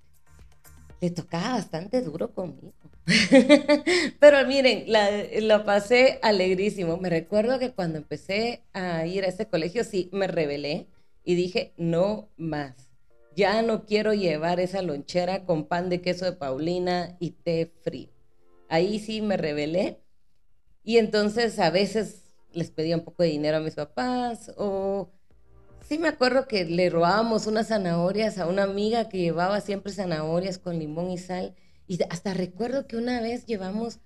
le 1.01 1.11
tocaba 1.11 1.55
bastante 1.55 2.01
duro 2.01 2.33
conmigo. 2.33 2.73
Pero 4.19 4.47
miren, 4.47 4.85
la, 4.87 5.63
pasé 5.65 6.19
alegrísimo. 6.21 6.97
Me 6.97 7.09
recuerdo 7.09 7.59
que 7.59 7.71
cuando 7.71 7.97
empecé 7.97 8.63
a 8.73 9.05
ir 9.05 9.23
a 9.25 9.27
ese 9.27 9.47
colegio, 9.47 9.83
sí, 9.83 10.09
me 10.13 10.27
rebelé 10.27 10.87
y 11.23 11.35
dije, 11.35 11.73
no 11.77 12.29
más. 12.37 12.89
Ya 13.35 13.61
no 13.61 13.85
quiero 13.85 14.13
llevar 14.13 14.59
esa 14.59 14.81
lonchera 14.81 15.45
con 15.45 15.65
pan 15.67 15.89
de 15.89 16.01
queso 16.01 16.25
de 16.25 16.33
Paulina 16.33 17.17
y 17.19 17.31
té 17.31 17.71
frío. 17.81 18.09
Ahí 18.69 18.99
sí 18.99 19.21
me 19.21 19.37
rebelé. 19.37 19.99
Y 20.83 20.97
entonces 20.97 21.59
a 21.59 21.69
veces 21.71 22.35
les 22.51 22.71
pedía 22.71 22.97
un 22.97 23.03
poco 23.03 23.23
de 23.23 23.29
dinero 23.29 23.57
a 23.57 23.61
mis 23.61 23.75
papás 23.75 24.51
o 24.57 25.09
Sí, 25.87 25.97
me 25.97 26.07
acuerdo 26.07 26.47
que 26.47 26.63
le 26.65 26.89
robábamos 26.89 27.45
unas 27.45 27.67
zanahorias 27.67 28.37
a 28.37 28.47
una 28.47 28.63
amiga 28.63 29.09
que 29.09 29.17
llevaba 29.17 29.59
siempre 29.59 29.91
zanahorias 29.91 30.57
con 30.57 30.79
limón 30.79 31.11
y 31.11 31.17
sal. 31.17 31.55
Y 31.93 31.99
hasta 32.09 32.33
recuerdo 32.33 32.87
que 32.87 32.97
una 32.97 33.21
vez 33.21 33.45
llevamos 33.45 33.99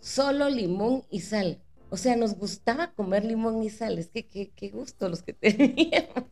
solo 0.00 0.48
limón 0.48 1.04
y 1.10 1.20
sal. 1.20 1.58
O 1.90 1.98
sea, 1.98 2.16
nos 2.16 2.34
gustaba 2.34 2.92
comer 2.92 3.26
limón 3.26 3.62
y 3.62 3.68
sal. 3.68 3.98
Es 3.98 4.08
que 4.08 4.24
qué, 4.24 4.70
gusto 4.70 5.10
los 5.10 5.22
que 5.22 5.32
teníamos. 5.34 6.30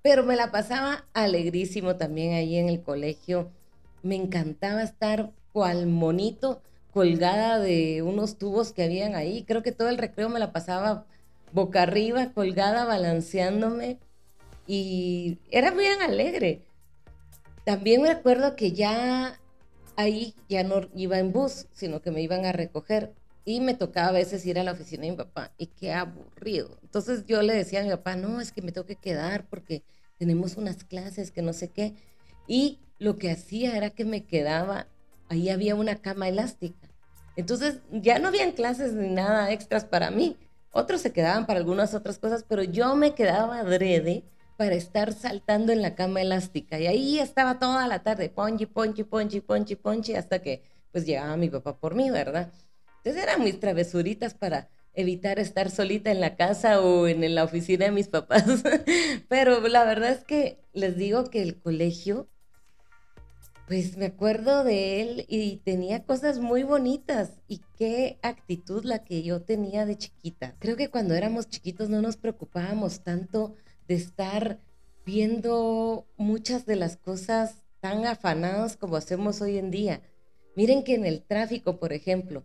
Pero 0.00 0.22
me 0.22 0.36
la 0.36 0.52
pasaba 0.52 1.06
alegrísimo 1.12 1.96
también 1.96 2.34
ahí 2.34 2.56
en 2.56 2.68
el 2.68 2.82
colegio. 2.84 3.50
Me 4.04 4.14
encantaba 4.14 4.84
estar 4.84 5.32
cual 5.52 5.88
monito 5.88 6.62
colgada 6.92 7.58
de 7.58 8.02
unos 8.02 8.38
tubos 8.38 8.72
que 8.72 8.84
habían 8.84 9.16
ahí. 9.16 9.42
Creo 9.42 9.64
que 9.64 9.72
todo 9.72 9.88
el 9.88 9.98
recreo 9.98 10.28
me 10.28 10.38
la 10.38 10.52
pasaba 10.52 11.04
boca 11.52 11.82
arriba, 11.82 12.32
colgada, 12.32 12.84
balanceándome 12.84 13.98
y 14.68 15.38
era 15.50 15.72
bien 15.72 16.00
alegre. 16.00 16.62
También 17.64 18.02
me 18.02 18.10
acuerdo 18.10 18.54
que 18.54 18.70
ya 18.70 19.40
ahí 19.98 20.32
ya 20.48 20.62
no 20.62 20.88
iba 20.94 21.18
en 21.18 21.32
bus, 21.32 21.66
sino 21.72 22.00
que 22.00 22.12
me 22.12 22.22
iban 22.22 22.46
a 22.46 22.52
recoger 22.52 23.12
y 23.44 23.60
me 23.60 23.74
tocaba 23.74 24.08
a 24.08 24.12
veces 24.12 24.46
ir 24.46 24.56
a 24.56 24.62
la 24.62 24.72
oficina 24.72 25.02
de 25.02 25.10
mi 25.10 25.16
papá 25.16 25.52
y 25.58 25.66
qué 25.66 25.92
aburrido. 25.92 26.78
Entonces 26.82 27.26
yo 27.26 27.42
le 27.42 27.52
decía 27.52 27.80
a 27.80 27.82
mi 27.82 27.90
papá, 27.90 28.14
no, 28.14 28.40
es 28.40 28.52
que 28.52 28.62
me 28.62 28.70
tengo 28.70 28.86
que 28.86 28.94
quedar 28.94 29.48
porque 29.48 29.82
tenemos 30.16 30.56
unas 30.56 30.84
clases 30.84 31.32
que 31.32 31.42
no 31.42 31.52
sé 31.52 31.70
qué. 31.70 31.96
Y 32.46 32.78
lo 33.00 33.18
que 33.18 33.32
hacía 33.32 33.76
era 33.76 33.90
que 33.90 34.04
me 34.04 34.24
quedaba, 34.24 34.86
ahí 35.28 35.50
había 35.50 35.74
una 35.74 35.96
cama 35.96 36.28
elástica. 36.28 36.88
Entonces 37.34 37.80
ya 37.90 38.20
no 38.20 38.28
habían 38.28 38.52
clases 38.52 38.92
ni 38.92 39.08
nada 39.08 39.50
extras 39.50 39.84
para 39.84 40.12
mí. 40.12 40.36
Otros 40.70 41.00
se 41.00 41.12
quedaban 41.12 41.44
para 41.44 41.58
algunas 41.58 41.92
otras 41.92 42.20
cosas, 42.20 42.44
pero 42.48 42.62
yo 42.62 42.94
me 42.94 43.16
quedaba 43.16 43.58
adrede 43.58 44.22
para 44.58 44.74
estar 44.74 45.12
saltando 45.12 45.72
en 45.72 45.82
la 45.82 45.94
cama 45.94 46.20
elástica. 46.20 46.80
Y 46.80 46.88
ahí 46.88 47.20
estaba 47.20 47.60
toda 47.60 47.86
la 47.86 48.02
tarde, 48.02 48.28
ponchi, 48.28 48.66
ponchi, 48.66 49.04
ponchi, 49.04 49.40
ponchi, 49.40 49.76
ponchi, 49.76 50.14
hasta 50.16 50.42
que 50.42 50.64
pues 50.90 51.06
llegaba 51.06 51.36
mi 51.36 51.48
papá 51.48 51.78
por 51.78 51.94
mí, 51.94 52.10
¿verdad? 52.10 52.50
Entonces 52.96 53.22
eran 53.22 53.40
muy 53.40 53.52
travesuritas 53.52 54.34
para 54.34 54.68
evitar 54.94 55.38
estar 55.38 55.70
solita 55.70 56.10
en 56.10 56.20
la 56.20 56.34
casa 56.34 56.80
o 56.80 57.06
en 57.06 57.36
la 57.36 57.44
oficina 57.44 57.84
de 57.84 57.92
mis 57.92 58.08
papás. 58.08 58.42
Pero 59.28 59.60
la 59.68 59.84
verdad 59.84 60.10
es 60.10 60.24
que 60.24 60.58
les 60.72 60.96
digo 60.96 61.30
que 61.30 61.40
el 61.40 61.60
colegio, 61.60 62.26
pues 63.68 63.96
me 63.96 64.06
acuerdo 64.06 64.64
de 64.64 65.02
él 65.02 65.24
y 65.28 65.58
tenía 65.58 66.02
cosas 66.02 66.40
muy 66.40 66.64
bonitas. 66.64 67.30
Y 67.46 67.60
qué 67.76 68.18
actitud 68.22 68.84
la 68.84 69.04
que 69.04 69.22
yo 69.22 69.40
tenía 69.40 69.86
de 69.86 69.98
chiquita. 69.98 70.56
Creo 70.58 70.76
que 70.76 70.90
cuando 70.90 71.14
éramos 71.14 71.48
chiquitos 71.48 71.88
no 71.90 72.02
nos 72.02 72.16
preocupábamos 72.16 73.04
tanto 73.04 73.54
de 73.88 73.94
estar 73.94 74.60
viendo 75.04 76.06
muchas 76.18 76.66
de 76.66 76.76
las 76.76 76.96
cosas 76.96 77.62
tan 77.80 78.04
afanadas 78.04 78.76
como 78.76 78.96
hacemos 78.96 79.40
hoy 79.40 79.56
en 79.56 79.70
día. 79.70 80.02
Miren 80.54 80.84
que 80.84 80.94
en 80.94 81.06
el 81.06 81.22
tráfico, 81.22 81.78
por 81.78 81.92
ejemplo, 81.92 82.44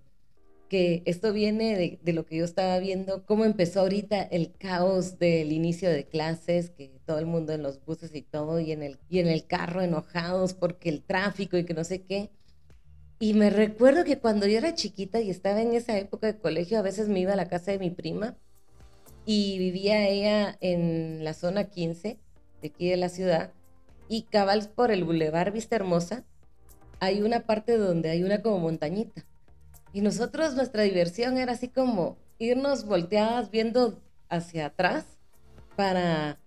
que 0.69 1.03
esto 1.05 1.33
viene 1.33 1.99
de, 2.01 2.13
lo 2.13 2.25
que 2.25 2.37
yo 2.37 2.45
estaba 2.45 2.79
viendo, 2.79 3.25
cómo 3.25 3.45
empezó 3.45 3.81
ahorita 3.81 4.21
el 4.23 4.53
caos 4.53 5.19
del 5.19 5.51
inicio 5.51 5.89
de 5.89 6.05
clases, 6.05 6.69
que 6.69 6.99
todo 7.05 7.19
el 7.19 7.25
mundo 7.25 7.53
en 7.53 7.61
los 7.61 7.83
buses 7.83 8.15
y 8.15 8.21
todo, 8.21 8.59
y 8.59 8.71
en 8.71 8.81
el, 8.81 8.97
y 9.09 9.19
en 9.19 9.27
el 9.27 9.45
carro 9.45 9.81
enojados 9.81 10.53
porque 10.53 10.89
el 10.89 11.03
tráfico 11.03 11.57
y 11.57 11.65
que 11.65 11.73
no 11.73 11.83
sé 11.83 12.03
qué. 12.03 12.31
Y 13.19 13.33
me 13.33 13.49
recuerdo 13.49 14.03
que 14.03 14.19
cuando 14.19 14.47
yo 14.47 14.57
era 14.57 14.73
chiquita 14.73 15.21
y 15.21 15.29
estaba 15.29 15.61
en 15.61 15.73
esa 15.73 15.97
época 15.97 16.27
de 16.27 16.39
colegio, 16.39 16.79
a 16.79 16.81
veces 16.81 17.07
me 17.07 17.19
iba 17.19 17.33
a 17.33 17.37
la 17.37 17.49
casa 17.49 17.71
de 17.71 17.79
mi 17.79 17.89
prima 17.89 18.37
y 19.25 19.57
vivía 19.57 20.07
ella 20.07 20.57
en 20.61 21.23
la 21.23 21.33
zona 21.33 21.65
15 21.65 22.17
de 22.61 22.67
aquí 22.67 22.89
de 22.89 22.97
la 22.97 23.09
ciudad 23.09 23.51
y 24.07 24.23
cabal 24.23 24.69
por 24.75 24.91
el 24.91 25.03
Boulevard 25.03 25.53
Vista 25.53 25.75
Hermosa 25.75 26.23
hay 26.99 27.21
una 27.21 27.41
parte 27.41 27.77
donde 27.77 28.09
hay 28.09 28.23
una 28.23 28.41
como 28.41 28.59
montañita. 28.59 29.25
Y 29.91 30.01
nosotros 30.01 30.55
nuestra 30.55 30.83
diversión 30.83 31.37
era 31.37 31.53
así 31.53 31.67
como 31.67 32.17
irnos 32.39 32.85
volteadas 32.85 33.51
viendo 33.51 34.01
hacia 34.29 34.67
atrás 34.67 35.05
para 35.75 36.39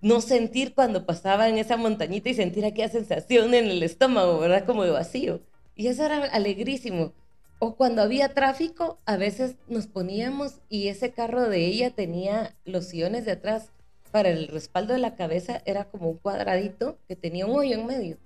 no 0.00 0.20
sentir 0.20 0.74
cuando 0.74 1.06
pasaba 1.06 1.48
en 1.48 1.58
esa 1.58 1.76
montañita 1.76 2.28
y 2.28 2.34
sentir 2.34 2.64
aquella 2.64 2.88
sensación 2.88 3.54
en 3.54 3.66
el 3.66 3.82
estómago, 3.82 4.38
¿verdad? 4.38 4.64
Como 4.66 4.84
de 4.84 4.90
vacío. 4.90 5.40
Y 5.74 5.88
eso 5.88 6.04
era 6.04 6.24
alegrísimo. 6.26 7.12
O 7.60 7.74
cuando 7.74 8.02
había 8.02 8.34
tráfico, 8.34 8.98
a 9.04 9.16
veces 9.16 9.56
nos 9.66 9.86
poníamos 9.86 10.60
y 10.68 10.88
ese 10.88 11.10
carro 11.10 11.48
de 11.48 11.66
ella 11.66 11.90
tenía 11.90 12.54
los 12.64 12.86
sillones 12.86 13.24
de 13.24 13.32
atrás 13.32 13.72
para 14.12 14.30
el 14.30 14.48
respaldo 14.48 14.92
de 14.92 15.00
la 15.00 15.16
cabeza, 15.16 15.60
era 15.64 15.84
como 15.84 16.08
un 16.08 16.18
cuadradito 16.18 16.98
que 17.08 17.16
tenía 17.16 17.46
un 17.46 17.58
hoyo 17.58 17.74
en 17.74 17.86
medio. 17.86 18.16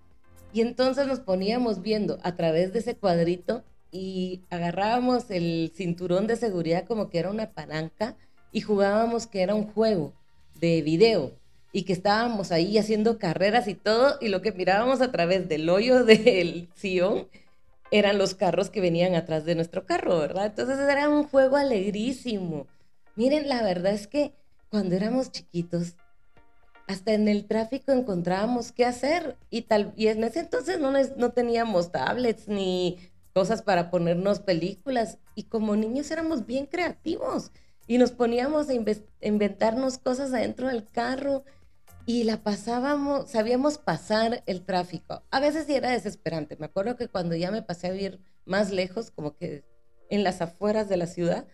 Y 0.53 0.61
entonces 0.61 1.07
nos 1.07 1.21
poníamos 1.21 1.81
viendo 1.81 2.18
a 2.23 2.37
través 2.37 2.73
de 2.73 2.81
ese 2.81 2.95
cuadrito 2.95 3.64
y 3.90 4.42
agarrábamos 4.51 5.31
el 5.31 5.73
cinturón 5.75 6.27
de 6.27 6.37
seguridad 6.37 6.85
como 6.87 7.09
que 7.09 7.18
era 7.18 7.31
una 7.31 7.51
palanca 7.51 8.16
y 8.53 8.61
jugábamos 8.61 9.27
que 9.27 9.42
era 9.42 9.55
un 9.55 9.66
juego 9.66 10.12
de 10.61 10.83
video 10.83 11.33
y 11.73 11.85
que 11.85 11.95
estábamos 11.95 12.53
ahí 12.53 12.77
haciendo 12.77 13.18
carreras 13.18 13.66
y 13.66 13.75
todo 13.75 14.18
y 14.21 14.29
lo 14.29 14.42
que 14.42 14.53
mirábamos 14.53 15.01
a 15.01 15.11
través 15.11 15.49
del 15.49 15.68
hoyo 15.71 16.05
del 16.07 16.68
sillón 16.75 17.29
eran 17.92 18.16
los 18.16 18.35
carros 18.35 18.70
que 18.70 18.81
venían 18.81 19.14
atrás 19.14 19.44
de 19.44 19.55
nuestro 19.55 19.85
carro, 19.85 20.18
¿verdad? 20.18 20.46
Entonces 20.46 20.78
era 20.78 21.11
un 21.11 21.24
juego 21.24 21.57
alegrísimo. 21.57 22.66
Miren, 23.16 23.48
la 23.48 23.62
verdad 23.62 23.92
es 23.92 24.07
que 24.07 24.33
cuando 24.70 24.96
éramos 24.96 25.31
chiquitos, 25.31 25.94
hasta 26.88 27.12
en 27.12 27.28
el 27.28 27.46
tráfico 27.46 27.92
encontrábamos 27.92 28.72
qué 28.72 28.87
hacer 28.87 29.37
y 29.50 29.62
tal 29.62 29.92
y 29.94 30.09
en 30.09 30.24
ese 30.24 30.40
entonces 30.40 30.81
no, 30.81 30.90
no 30.90 31.31
teníamos 31.33 31.92
tablets 31.92 32.48
ni 32.48 32.98
cosas 33.35 33.62
para 33.62 33.90
ponernos 33.90 34.40
películas 34.40 35.18
y 35.35 35.44
como 35.44 35.76
niños 35.76 36.11
éramos 36.11 36.46
bien 36.46 36.66
creativos 36.66 37.52
y 37.87 37.98
nos 37.98 38.11
poníamos 38.11 38.68
a 38.68 38.74
inventarnos 39.20 39.98
cosas 39.98 40.33
adentro 40.33 40.68
del 40.68 40.87
carro 40.87 41.44
y 42.07 42.25
la 42.25 42.43
pasábamos, 42.43 43.31
sabíamos 43.31 43.79
pasar 43.79 44.43
el 44.47 44.65
tráfico. 44.65 45.23
A 45.31 45.41
veces 45.41 45.67
sí 45.67 45.75
era 45.75 45.91
desesperante. 45.91 46.57
Me 46.59 46.67
acuerdo 46.67 46.97
que 46.97 47.09
cuando 47.09 47.37
ya 47.37 47.51
me 47.51 47.62
pasé 47.62 47.88
a 47.88 47.93
vivir 47.93 48.21
más 48.45 48.71
lejos, 48.71 49.11
como 49.11 49.37
que 49.37 49.65
en 50.11 50.25
las 50.25 50.41
afueras 50.41 50.88
de 50.88 50.97
la 50.97 51.07
ciudad, 51.07 51.47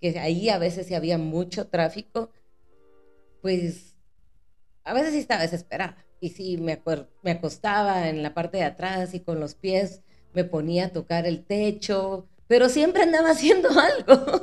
que 0.00 0.18
ahí 0.18 0.48
a 0.48 0.58
veces 0.58 0.86
sí 0.86 0.94
había 0.94 1.18
mucho 1.18 1.68
tráfico, 1.68 2.30
pues 3.42 3.96
a 4.84 4.94
veces 4.94 5.12
sí 5.12 5.18
estaba 5.18 5.42
desesperada. 5.42 5.96
Y 6.20 6.30
sí, 6.30 6.56
me, 6.56 6.80
me 7.22 7.30
acostaba 7.32 8.08
en 8.08 8.22
la 8.22 8.34
parte 8.34 8.58
de 8.58 8.64
atrás 8.64 9.14
y 9.14 9.20
con 9.20 9.40
los 9.40 9.54
pies 9.54 10.02
me 10.32 10.44
ponía 10.44 10.86
a 10.86 10.92
tocar 10.92 11.26
el 11.26 11.44
techo, 11.44 12.28
pero 12.46 12.68
siempre 12.68 13.02
andaba 13.02 13.30
haciendo 13.32 13.68
algo. 13.70 14.42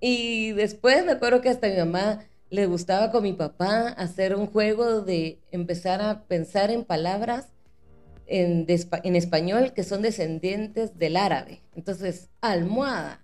y 0.00 0.52
después 0.52 1.04
me 1.04 1.12
acuerdo 1.12 1.40
que 1.40 1.50
hasta 1.50 1.68
mi 1.68 1.76
mamá 1.76 2.24
le 2.50 2.66
gustaba 2.66 3.12
con 3.12 3.22
mi 3.22 3.32
papá 3.32 3.88
hacer 3.88 4.34
un 4.34 4.48
juego 4.48 5.02
de 5.02 5.38
empezar 5.52 6.02
a 6.02 6.24
pensar 6.24 6.70
en 6.70 6.84
palabras 6.84 7.46
en, 8.26 8.66
español 8.68 9.72
que 9.72 9.84
son 9.84 10.02
descendientes 10.02 10.98
del 10.98 11.16
árabe. 11.16 11.62
Entonces, 11.74 12.28
almohada, 12.40 13.22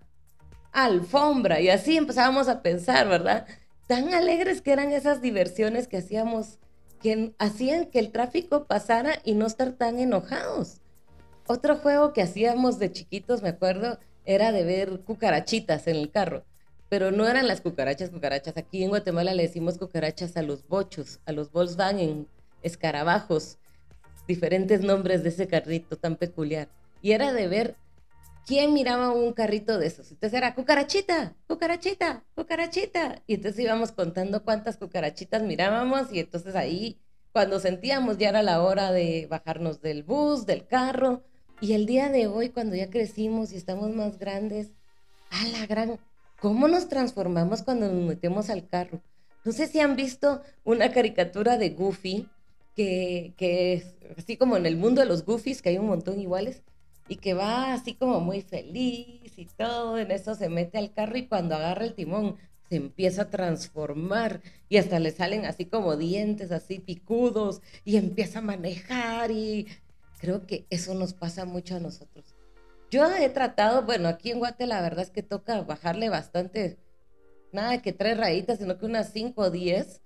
alfombra, 0.73 1.61
y 1.61 1.69
así 1.69 1.97
empezábamos 1.97 2.49
a 2.49 2.62
pensar, 2.62 3.09
¿verdad? 3.09 3.47
Tan 3.87 4.15
alegres 4.15 4.62
que 4.62 4.73
eran 4.73 4.93
esas 4.93 5.21
diversiones 5.23 5.87
que 5.87 5.99
hacíamos, 5.99 6.59
que 7.01 7.35
hacían 7.39 7.87
que 7.87 7.99
el 7.99 8.11
tráfico 8.11 8.65
pasara 8.67 9.21
y 9.25 9.35
no 9.35 9.47
estar 9.47 9.73
tan 9.73 9.99
enojados. 9.99 10.81
Otro 11.47 11.77
juego 11.77 12.12
que 12.12 12.23
hacíamos 12.23 12.79
de 12.81 12.91
chiquitos, 12.91 13.43
me 13.43 13.51
acuerdo, 13.51 13.99
era 14.25 14.51
de 14.51 14.65
ver 14.65 15.01
cucarachitas 15.01 15.87
en 15.87 15.97
el 15.97 16.11
carro 16.11 16.45
pero 16.88 17.11
no 17.11 17.27
eran 17.27 17.49
las 17.49 17.61
cucarachas, 17.61 18.11
cucarachas. 18.11 18.57
Aquí 18.57 18.85
en 18.85 18.90
Guatemala 18.90 19.35
le 19.35 19.42
decimos 19.42 19.79
cucarachas 19.79 20.37
a 20.37 20.42
los 20.42 20.66
bochos, 20.68 21.20
a 21.27 21.33
los 21.33 21.51
Volkswagen, 21.51 22.29
escarabajos, 22.62 23.59
diferentes 24.27 24.81
nombres 24.81 25.22
de 25.22 25.31
ese 25.31 25.49
carrito 25.49 25.96
tan 25.96 26.16
peculiar. 26.16 26.68
Y 27.03 27.12
era 27.12 27.33
de 27.33 27.49
ver 27.49 27.77
quién 28.46 28.72
miraba 28.72 29.11
un 29.11 29.33
carrito 29.33 29.79
de 29.79 29.88
esos. 29.88 30.11
Entonces 30.11 30.37
era 30.37 30.55
cucarachita, 30.55 31.35
cucarachita, 31.49 32.25
cucarachita. 32.35 33.22
Y 33.27 33.35
entonces 33.35 33.64
íbamos 33.64 33.92
contando 33.92 34.44
cuántas 34.44 34.77
cucarachitas 34.77 35.42
mirábamos 35.42 36.12
y 36.12 36.20
entonces 36.20 36.55
ahí, 36.55 36.99
cuando 37.33 37.61
sentíamos 37.61 38.16
ya 38.18 38.31
era 38.31 38.42
la 38.42 38.62
hora 38.62 38.92
de 38.92 39.27
bajarnos 39.29 39.83
del 39.83 40.05
bus, 40.05 40.46
del 40.46 40.66
carro. 40.66 41.25
Y 41.61 41.72
el 41.72 41.87
día 41.87 42.09
de 42.09 42.27
hoy, 42.29 42.51
cuando 42.51 42.77
ya 42.77 42.90
crecimos 42.90 43.53
y 43.53 43.57
estamos 43.57 43.90
más 43.94 44.18
grandes, 44.18 44.70
a 45.31 45.44
la 45.49 45.66
gran 45.66 45.99
¿Cómo 46.40 46.68
nos 46.68 46.88
transformamos 46.88 47.62
cuando 47.62 47.90
nos 47.90 48.05
metemos 48.05 48.51
al 48.51 48.68
carro? 48.68 49.01
No 49.44 49.53
sé 49.53 49.66
si 49.68 49.81
han 49.81 49.96
visto 49.96 50.42
una 50.64 50.92
caricatura 50.92 51.57
de 51.57 51.70
Goofy, 51.70 52.29
que, 52.75 53.33
que 53.38 53.72
es 53.72 53.96
así 54.18 54.37
como 54.37 54.57
en 54.57 54.66
el 54.66 54.77
mundo 54.77 55.01
de 55.01 55.07
los 55.07 55.25
Goofies, 55.25 55.62
que 55.62 55.70
hay 55.70 55.79
un 55.79 55.87
montón 55.87 56.20
iguales, 56.20 56.62
y 57.09 57.16
que 57.16 57.35
va 57.35 57.72
así 57.72 57.94
como 57.94 58.20
muy 58.20 58.42
feliz 58.42 59.33
y 59.37 59.46
todo, 59.57 59.99
en 59.99 60.11
eso 60.11 60.35
se 60.35 60.49
mete 60.49 60.79
al 60.79 60.92
carro 60.92 61.16
y 61.16 61.27
cuando 61.27 61.55
agarra 61.55 61.85
el 61.85 61.94
timón 61.94 62.37
se 62.68 62.77
empieza 62.77 63.22
a 63.22 63.31
transformar 63.31 64.42
y 64.68 64.79
hasta 64.79 64.99
le 64.99 65.12
salen 65.12 65.44
así 65.44 65.66
como 65.66 65.96
dientes 65.96 66.51
así 66.51 66.81
picudos 66.81 67.62
y 67.85 67.96
empieza 67.96 68.40
a 68.40 68.42
manejar 68.42 69.31
y 69.31 69.68
creo 70.18 70.46
que 70.46 70.66
eso 70.68 70.94
nos 70.94 71.14
pasa 71.14 71.44
mucho 71.44 71.77
a 71.77 71.81
nosotros. 71.81 72.36
Yo 72.90 73.11
he 73.11 73.29
tratado, 73.31 73.83
bueno, 73.83 74.09
aquí 74.09 74.31
en 74.31 74.38
Guate 74.38 74.66
la 74.66 74.81
verdad 74.81 75.05
es 75.05 75.11
que 75.11 75.22
toca 75.22 75.61
bajarle 75.62 76.09
bastante, 76.09 76.79
nada 77.53 77.83
que 77.83 77.92
tres 77.92 78.16
rayitas, 78.16 78.59
sino 78.59 78.79
que 78.79 78.87
unas 78.87 79.12
cinco 79.12 79.42
o 79.42 79.51
diez, 79.51 80.03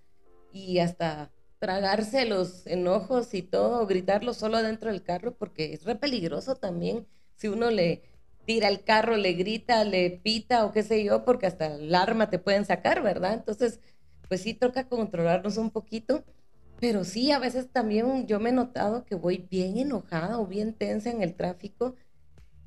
y 0.53 0.79
hasta 0.79 1.31
tragarse 1.59 2.25
los 2.25 2.67
enojos 2.67 3.35
y 3.35 3.43
todo, 3.43 3.87
gritarlo 3.87 4.33
solo 4.33 4.63
dentro 4.63 4.91
del 4.91 5.03
carro, 5.03 5.35
porque 5.35 5.75
es 5.75 5.85
re 5.85 5.95
peligroso 5.95 6.57
también 6.57 7.07
si 7.37 7.49
uno 7.49 7.71
le 7.71 8.03
tira 8.47 8.69
el 8.69 8.83
carro, 8.83 9.17
le 9.17 9.35
grita, 9.35 9.85
le 9.85 10.11
pita 10.11 10.65
o 10.65 10.73
qué 10.73 10.83
sé 10.83 11.05
yo, 11.05 11.25
porque 11.25 11.47
hasta 11.47 11.67
el 11.67 11.95
arma 11.95 12.31
te 12.31 12.39
pueden 12.39 12.65
sacar, 12.65 13.03
¿verdad? 13.03 13.35
Entonces, 13.35 13.81
pues 14.29 14.41
sí 14.41 14.55
toca 14.55 14.89
controlarnos 14.89 15.59
un 15.59 15.71
poquito, 15.71 16.25
pero 16.81 17.05
sí, 17.05 17.31
a 17.31 17.39
veces 17.39 17.71
también 17.71 18.27
yo 18.27 18.41
me 18.41 18.51
he 18.51 18.53
notado 18.53 19.05
que 19.05 19.15
voy 19.15 19.47
bien 19.51 19.77
enojada 19.77 20.39
o 20.39 20.47
bien 20.47 20.73
tensa 20.73 21.11
en 21.11 21.23
el 21.23 21.35
tráfico 21.35 21.95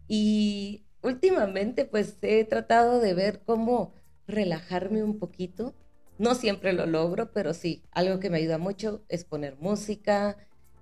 y 0.08 0.84
últimamente 1.02 1.86
pues 1.86 2.18
he 2.22 2.44
tratado 2.46 3.00
de 3.00 3.14
ver 3.14 3.42
cómo 3.46 3.94
relajarme 4.28 5.04
un 5.04 5.20
poquito. 5.20 5.74
No 6.18 6.36
siempre 6.36 6.74
lo 6.74 6.86
logro, 6.86 7.32
pero 7.32 7.54
sí, 7.54 7.84
algo 7.92 8.20
que 8.20 8.30
me 8.30 8.38
ayuda 8.38 8.58
mucho 8.58 9.04
es 9.10 9.26
poner 9.26 9.58
música. 9.60 10.38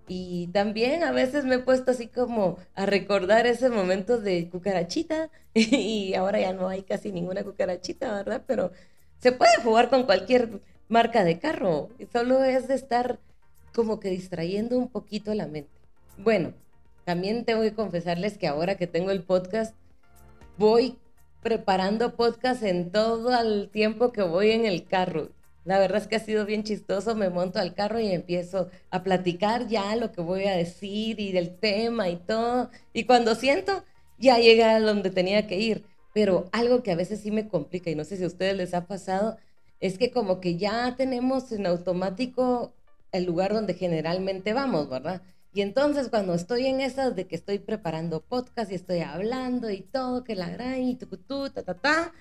Y 0.07 0.47
también 0.47 1.03
a 1.03 1.11
veces 1.11 1.45
me 1.45 1.55
he 1.55 1.59
puesto 1.59 1.91
así 1.91 2.07
como 2.07 2.57
a 2.75 2.85
recordar 2.85 3.47
ese 3.47 3.69
momento 3.69 4.17
de 4.19 4.49
cucarachita. 4.49 5.29
y 5.53 6.13
ahora 6.15 6.39
ya 6.39 6.53
no 6.53 6.67
hay 6.67 6.83
casi 6.83 7.11
ninguna 7.11 7.43
cucarachita, 7.43 8.13
¿verdad? 8.13 8.43
Pero 8.45 8.71
se 9.19 9.31
puede 9.31 9.55
jugar 9.63 9.89
con 9.89 10.03
cualquier 10.03 10.61
marca 10.89 11.23
de 11.23 11.39
carro. 11.39 11.89
Solo 12.11 12.43
es 12.43 12.67
de 12.67 12.75
estar 12.75 13.19
como 13.73 13.99
que 13.99 14.09
distrayendo 14.09 14.77
un 14.77 14.89
poquito 14.89 15.33
la 15.33 15.47
mente. 15.47 15.71
Bueno, 16.17 16.53
también 17.11 17.43
tengo 17.43 17.61
que 17.61 17.73
confesarles 17.73 18.37
que 18.37 18.47
ahora 18.47 18.75
que 18.77 18.87
tengo 18.87 19.11
el 19.11 19.23
podcast, 19.23 19.75
voy 20.57 20.97
preparando 21.41 22.15
podcast 22.15 22.63
en 22.63 22.89
todo 22.89 23.37
el 23.37 23.69
tiempo 23.69 24.13
que 24.13 24.21
voy 24.21 24.51
en 24.51 24.65
el 24.65 24.85
carro. 24.85 25.27
La 25.65 25.77
verdad 25.77 25.97
es 25.97 26.07
que 26.07 26.15
ha 26.15 26.19
sido 26.19 26.45
bien 26.45 26.63
chistoso, 26.63 27.13
me 27.13 27.29
monto 27.29 27.59
al 27.59 27.73
carro 27.73 27.99
y 27.99 28.13
empiezo 28.13 28.69
a 28.91 29.03
platicar 29.03 29.67
ya 29.67 29.93
lo 29.97 30.13
que 30.13 30.21
voy 30.21 30.45
a 30.45 30.55
decir 30.55 31.19
y 31.19 31.33
del 31.33 31.57
tema 31.57 32.07
y 32.07 32.15
todo. 32.15 32.69
Y 32.93 33.03
cuando 33.03 33.35
siento, 33.35 33.83
ya 34.17 34.37
llega 34.37 34.73
a 34.73 34.79
donde 34.79 35.09
tenía 35.09 35.47
que 35.47 35.59
ir. 35.59 35.83
Pero 36.13 36.45
algo 36.53 36.81
que 36.81 36.93
a 36.93 36.95
veces 36.95 37.19
sí 37.19 37.29
me 37.29 37.49
complica, 37.49 37.89
y 37.89 37.95
no 37.95 38.05
sé 38.05 38.15
si 38.15 38.23
a 38.23 38.27
ustedes 38.27 38.55
les 38.55 38.73
ha 38.73 38.87
pasado, 38.87 39.37
es 39.81 39.97
que 39.97 40.11
como 40.11 40.39
que 40.39 40.55
ya 40.55 40.95
tenemos 40.95 41.51
en 41.51 41.67
automático 41.67 42.71
el 43.11 43.25
lugar 43.25 43.53
donde 43.53 43.73
generalmente 43.73 44.53
vamos, 44.53 44.89
¿verdad? 44.89 45.21
Y 45.53 45.61
entonces 45.61 46.09
cuando 46.09 46.33
estoy 46.33 46.67
en 46.67 46.79
esas 46.79 47.15
de 47.15 47.27
que 47.27 47.35
estoy 47.35 47.59
preparando 47.59 48.21
podcast 48.21 48.71
y 48.71 48.75
estoy 48.75 48.99
hablando 48.99 49.69
y 49.69 49.81
todo, 49.81 50.23
que 50.23 50.35
la 50.35 50.49
gran 50.49 50.81
y 50.81 50.95
tucutú, 50.95 51.49
ta, 51.49 51.63
ta, 51.63 51.73
ta, 51.73 52.13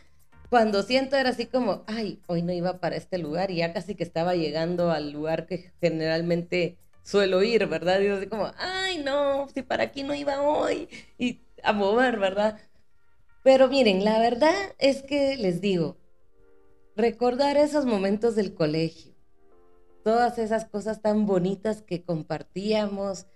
cuando 0.49 0.83
siento 0.83 1.17
era 1.17 1.31
así 1.31 1.47
como, 1.47 1.85
ay, 1.87 2.21
hoy 2.27 2.43
no 2.43 2.53
iba 2.53 2.81
para 2.81 2.97
este 2.97 3.19
lugar 3.19 3.53
y 3.53 3.57
ya 3.57 3.73
casi 3.73 3.95
que 3.95 4.03
estaba 4.03 4.35
llegando 4.35 4.91
al 4.91 5.13
lugar 5.13 5.47
que 5.47 5.73
generalmente 5.81 6.77
suelo 7.05 7.43
ir, 7.45 7.67
¿verdad? 7.67 8.01
Y 8.01 8.09
así 8.09 8.27
como, 8.27 8.51
ay, 8.59 8.99
no, 8.99 9.49
si 9.55 9.63
para 9.63 9.85
aquí 9.85 10.03
no 10.03 10.13
iba 10.13 10.43
hoy 10.43 10.89
y 11.19 11.43
a 11.63 11.73
mover, 11.73 12.19
¿verdad? 12.19 12.59
Pero 13.45 13.69
miren, 13.69 14.05
la 14.05 14.19
verdad 14.19 14.55
es 14.79 15.03
que 15.03 15.37
les 15.37 15.61
digo, 15.61 15.97
recordar 16.97 17.57
esos 17.57 17.87
momentos 17.87 18.35
del 18.35 18.53
colegio, 18.53 19.10
todas 20.03 20.39
esas 20.39 20.65
cosas 20.65 21.03
tan 21.03 21.27
bonitas 21.27 21.83
que 21.83 22.03
compartíamos 22.03 23.27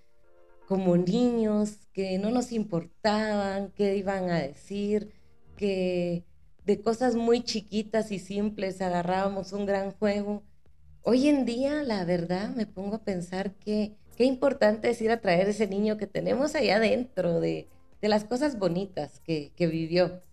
como 0.67 0.97
niños, 0.97 1.87
que 1.93 2.17
no 2.17 2.31
nos 2.31 2.51
importaban 2.51 3.71
qué 3.75 3.95
iban 3.97 4.29
a 4.29 4.39
decir, 4.39 5.13
que 5.57 6.25
de 6.65 6.81
cosas 6.81 7.15
muy 7.15 7.43
chiquitas 7.43 8.11
y 8.11 8.19
simples 8.19 8.81
agarrábamos 8.81 9.53
un 9.53 9.65
gran 9.65 9.91
juego. 9.91 10.43
Hoy 11.03 11.27
en 11.27 11.45
día, 11.45 11.83
la 11.83 12.03
verdad, 12.03 12.49
me 12.55 12.65
pongo 12.65 12.95
a 12.95 13.03
pensar 13.03 13.53
que 13.53 13.95
qué 14.17 14.25
importante 14.25 14.89
es 14.89 15.01
ir 15.01 15.11
a 15.11 15.21
traer 15.21 15.49
ese 15.49 15.67
niño 15.67 15.97
que 15.97 16.07
tenemos 16.07 16.55
allá 16.55 16.77
adentro, 16.77 17.39
de, 17.39 17.67
de 18.01 18.09
las 18.09 18.23
cosas 18.23 18.57
bonitas 18.57 19.19
que, 19.19 19.51
que 19.55 19.67
vivió. 19.67 20.23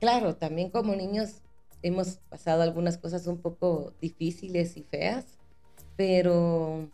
Claro, 0.00 0.36
también 0.36 0.70
como 0.70 0.96
niños 0.96 1.42
hemos 1.82 2.16
pasado 2.30 2.62
algunas 2.62 2.96
cosas 2.96 3.26
un 3.26 3.38
poco 3.38 3.92
difíciles 4.00 4.78
y 4.78 4.82
feas, 4.82 5.39
pero 6.00 6.88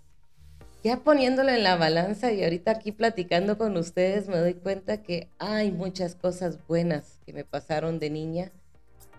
ya 0.83 0.97
poniéndolo 1.05 1.51
en 1.51 1.63
la 1.63 1.77
balanza 1.77 2.33
y 2.33 2.43
ahorita 2.43 2.73
aquí 2.73 2.91
platicando 2.91 3.57
con 3.57 3.77
ustedes 3.77 4.27
me 4.27 4.37
doy 4.37 4.55
cuenta 4.55 5.01
que 5.05 5.29
hay 5.39 5.71
muchas 5.71 6.17
cosas 6.17 6.59
buenas 6.67 7.21
que 7.25 7.33
me 7.33 7.45
pasaron 7.45 8.01
de 8.01 8.11
niña 8.11 8.51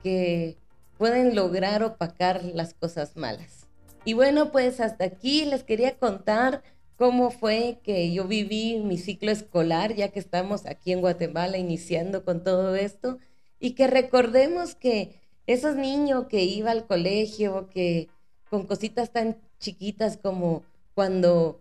que 0.03 0.57
pueden 0.97 1.35
lograr 1.35 1.83
opacar 1.83 2.43
las 2.43 2.73
cosas 2.73 3.15
malas. 3.15 3.65
Y 4.03 4.11
bueno, 4.11 4.51
pues 4.51 4.81
hasta 4.81 5.05
aquí 5.05 5.45
les 5.45 5.63
quería 5.63 5.95
contar 5.95 6.63
cómo 6.97 7.31
fue 7.31 7.79
que 7.81 8.11
yo 8.11 8.25
viví 8.25 8.81
mi 8.83 8.97
ciclo 8.97 9.31
escolar, 9.31 9.95
ya 9.95 10.09
que 10.09 10.19
estamos 10.19 10.65
aquí 10.65 10.91
en 10.91 10.99
Guatemala 10.99 11.57
iniciando 11.57 12.25
con 12.25 12.43
todo 12.43 12.75
esto, 12.75 13.19
y 13.57 13.71
que 13.71 13.87
recordemos 13.87 14.75
que 14.75 15.21
esos 15.45 15.77
niños 15.77 16.25
que 16.27 16.43
iba 16.43 16.71
al 16.71 16.85
colegio, 16.87 17.69
que 17.69 18.09
con 18.49 18.65
cositas 18.65 19.11
tan 19.11 19.37
chiquitas 19.59 20.17
como 20.17 20.63
cuando 20.93 21.59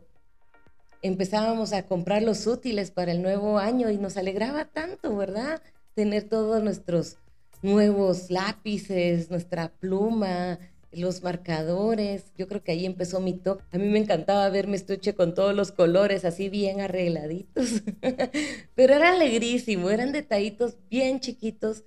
empezábamos 1.03 1.73
a 1.73 1.87
comprar 1.87 2.23
los 2.23 2.47
útiles 2.47 2.91
para 2.91 3.13
el 3.13 3.23
nuevo 3.23 3.59
año 3.59 3.91
y 3.91 3.99
nos 3.99 4.17
alegraba 4.17 4.67
tanto, 4.67 5.17
¿verdad? 5.17 5.63
Tener 5.95 6.25
todos 6.25 6.63
nuestros 6.63 7.19
nuevos 7.63 8.31
lápices, 8.31 9.31
nuestra 9.31 9.69
pluma, 9.69 10.59
los 10.93 11.23
marcadores. 11.23 12.25
Yo 12.37 12.49
creo 12.49 12.63
que 12.63 12.73
ahí 12.73 12.87
empezó 12.87 13.21
mi 13.21 13.35
toque. 13.35 13.65
A 13.73 13.79
mí 13.79 13.89
me 13.89 13.99
encantaba 13.99 14.49
ver 14.51 14.67
mi 14.67 14.77
estuche 14.77 15.15
con 15.15 15.35
todos 15.35 15.55
los 15.55 15.73
colores 15.73 16.25
así 16.25 16.49
bien 16.49 16.81
arregladitos. 16.81 17.83
Pero 18.75 18.95
era 18.95 19.13
alegrísimo, 19.13 19.91
eran 19.91 20.13
detallitos 20.13 20.77
bien 20.91 21.21
chiquitos 21.21 21.85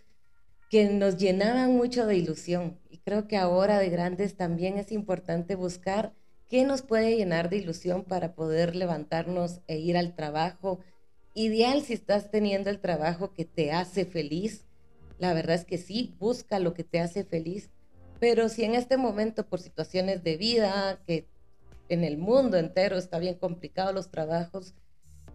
que 0.69 0.89
nos 0.89 1.17
llenaban 1.17 1.75
mucho 1.75 2.05
de 2.05 2.17
ilusión. 2.17 2.77
Creo 3.09 3.27
que 3.27 3.37
ahora 3.37 3.79
de 3.79 3.89
grandes 3.89 4.37
también 4.37 4.77
es 4.77 4.91
importante 4.91 5.55
buscar 5.55 6.13
qué 6.47 6.63
nos 6.63 6.83
puede 6.83 7.17
llenar 7.17 7.49
de 7.49 7.57
ilusión 7.57 8.03
para 8.03 8.35
poder 8.35 8.75
levantarnos 8.75 9.61
e 9.65 9.79
ir 9.79 9.97
al 9.97 10.13
trabajo. 10.13 10.77
Ideal 11.33 11.81
si 11.81 11.93
estás 11.93 12.29
teniendo 12.29 12.69
el 12.69 12.79
trabajo 12.79 13.33
que 13.33 13.45
te 13.45 13.71
hace 13.71 14.05
feliz. 14.05 14.67
La 15.17 15.33
verdad 15.33 15.55
es 15.55 15.65
que 15.65 15.79
sí, 15.79 16.13
busca 16.19 16.59
lo 16.59 16.75
que 16.75 16.83
te 16.83 16.99
hace 16.99 17.23
feliz 17.23 17.71
pero 18.19 18.49
si 18.49 18.63
en 18.63 18.75
este 18.75 18.97
momento, 18.97 19.47
por 19.47 19.59
situaciones 19.59 20.23
de 20.23 20.37
vida, 20.37 21.01
que 21.07 21.25
en 21.87 22.03
el 22.03 22.17
mundo 22.17 22.57
entero 22.57 22.97
está 22.97 23.17
bien 23.17 23.35
complicado 23.35 23.93
los 23.93 24.11
trabajos, 24.11 24.75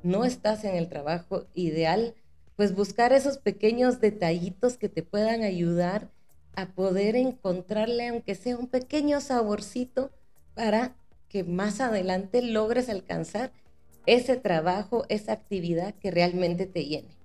no 0.05 0.25
estás 0.25 0.65
en 0.65 0.77
el 0.77 0.89
trabajo 0.89 1.47
ideal, 1.55 2.15
pues 2.57 2.75
buscar 2.75 3.13
esos 3.13 3.39
pequeños 3.39 4.01
detallitos 4.01 4.77
que 4.77 4.89
te 4.89 5.03
puedan 5.03 5.43
ayudar 5.43 6.11
a 6.57 6.67
poder 6.67 7.17
encontrarle, 7.17 8.09
aunque 8.09 8.35
sea 8.35 8.57
un 8.57 8.69
pequeño 8.69 9.21
saborcito, 9.21 10.11
para 10.55 10.97
que 11.29 11.45
más 11.45 11.81
adelante 11.81 12.43
logres 12.43 12.89
alcanzar 12.89 13.53
ese 14.07 14.37
trabajo, 14.37 15.05
esa 15.09 15.33
actividad 15.33 15.95
que 15.95 16.11
realmente 16.11 16.67
te 16.67 16.85
llene. 16.85 17.17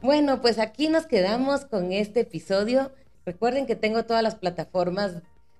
Bueno, 0.00 0.40
pues 0.40 0.58
aquí 0.58 0.88
nos 0.88 1.06
quedamos 1.06 1.64
con 1.64 1.92
este 1.92 2.20
episodio. 2.20 2.90
Recuerden 3.24 3.66
que 3.66 3.76
tengo 3.76 4.04
todas 4.04 4.22
las 4.22 4.34
plataformas 4.34 5.16